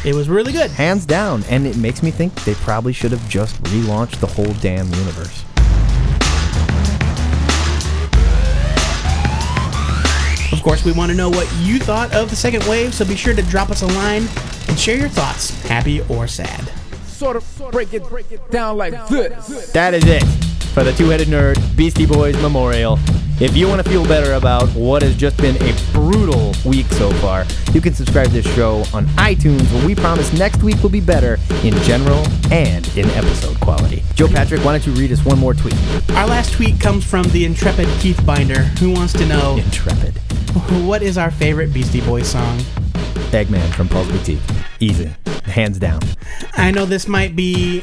[0.05, 0.71] It was really good.
[0.71, 1.43] hands down.
[1.49, 5.43] And it makes me think they probably should have just relaunched the whole damn universe.
[10.59, 13.15] Of course, we want to know what you thought of the second wave, so be
[13.15, 14.27] sure to drop us a line
[14.67, 16.69] and share your thoughts, happy or sad.
[17.07, 19.71] Sort of break it, break it down like this.
[19.71, 20.25] That is it
[20.79, 23.01] for the Two Headed Nerd Beastie Boys Memorial.
[23.41, 27.11] If you want to feel better about what has just been a brutal week so
[27.15, 30.89] far, you can subscribe to this show on iTunes, where we promise next week will
[30.89, 34.05] be better in general and in episode quality.
[34.15, 35.75] Joe Patrick, why don't you read us one more tweet?
[36.11, 40.17] Our last tweet comes from the intrepid Keith Binder, who wants to know Intrepid.
[40.87, 42.57] what is our favorite Beastie Boys song.
[43.33, 44.39] Eggman from Paul's Boutique.
[44.79, 45.11] Easy.
[45.43, 45.99] Hands down.
[46.53, 47.83] I know this might be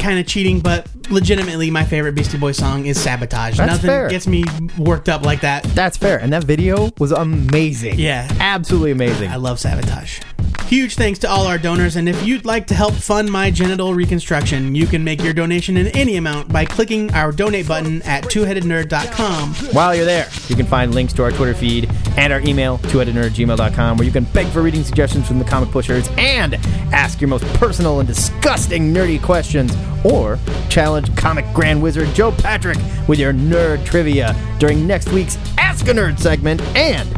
[0.00, 3.56] kind of cheating, but legitimately, my favorite Beastie Boys song is Sabotage.
[3.56, 4.08] That's Nothing fair.
[4.08, 4.44] gets me
[4.78, 5.62] worked up like that.
[5.74, 6.18] That's fair.
[6.18, 7.98] And that video was amazing.
[7.98, 8.28] Yeah.
[8.40, 9.30] Absolutely amazing.
[9.30, 10.20] I love Sabotage.
[10.68, 13.94] Huge thanks to all our donors, and if you'd like to help fund my genital
[13.94, 18.24] reconstruction, you can make your donation in any amount by clicking our donate button at
[18.24, 19.54] twoheadednerd.com.
[19.72, 23.96] While you're there, you can find links to our Twitter feed and our email, twoheadednerd@gmail.com,
[23.96, 26.54] where you can beg for reading suggestions from the comic pushers and
[26.92, 30.36] ask your most personal and disgusting nerdy questions, or
[30.68, 35.92] challenge comic grand wizard Joe Patrick with your nerd trivia during next week's Ask a
[35.92, 37.08] Nerd segment, and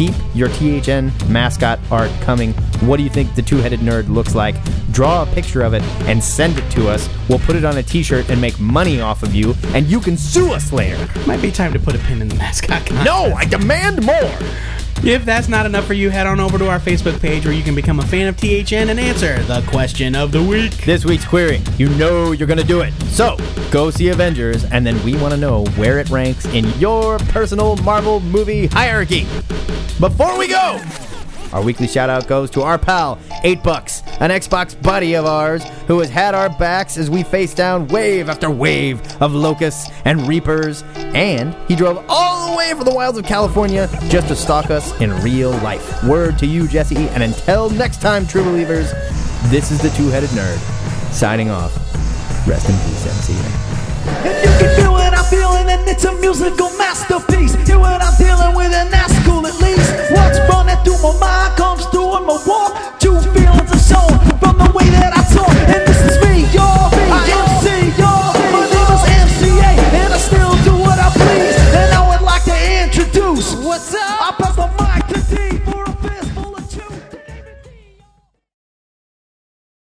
[0.00, 2.54] Keep your THN mascot art coming.
[2.88, 4.54] What do you think the two headed nerd looks like?
[4.92, 7.06] Draw a picture of it and send it to us.
[7.28, 10.00] We'll put it on a t shirt and make money off of you, and you
[10.00, 11.06] can sue us later.
[11.26, 12.86] Might be time to put a pin in the mascot.
[12.86, 13.04] contest.
[13.04, 14.38] No, I demand more!
[15.02, 17.62] If that's not enough for you, head on over to our Facebook page where you
[17.62, 20.72] can become a fan of THN and answer the question of the week.
[20.84, 22.92] This week's query, you know you're gonna do it.
[23.04, 23.38] So,
[23.70, 28.20] go see Avengers, and then we wanna know where it ranks in your personal Marvel
[28.20, 29.26] movie hierarchy.
[29.98, 30.78] Before we go,
[31.52, 35.64] our weekly shout out goes to our pal, 8 Bucks, an Xbox buddy of ours
[35.86, 40.26] who has had our backs as we faced down wave after wave of locusts and
[40.28, 44.70] reapers, and he drove all the way from the wilds of California just to stalk
[44.70, 46.04] us in real life.
[46.04, 48.92] Word to you, Jesse, and until next time, true believers,
[49.44, 50.58] this is the Two Headed Nerd,
[51.12, 51.74] signing off.
[52.46, 53.80] Rest in peace, MC
[55.30, 57.54] feeling and it's a musical masterpiece.
[57.66, 60.09] Hear what I'm dealing with, and that's cool at least.
[60.84, 62.98] Through my mind comes through in my walk.
[62.98, 65.19] Two feelings are shown from the way that I.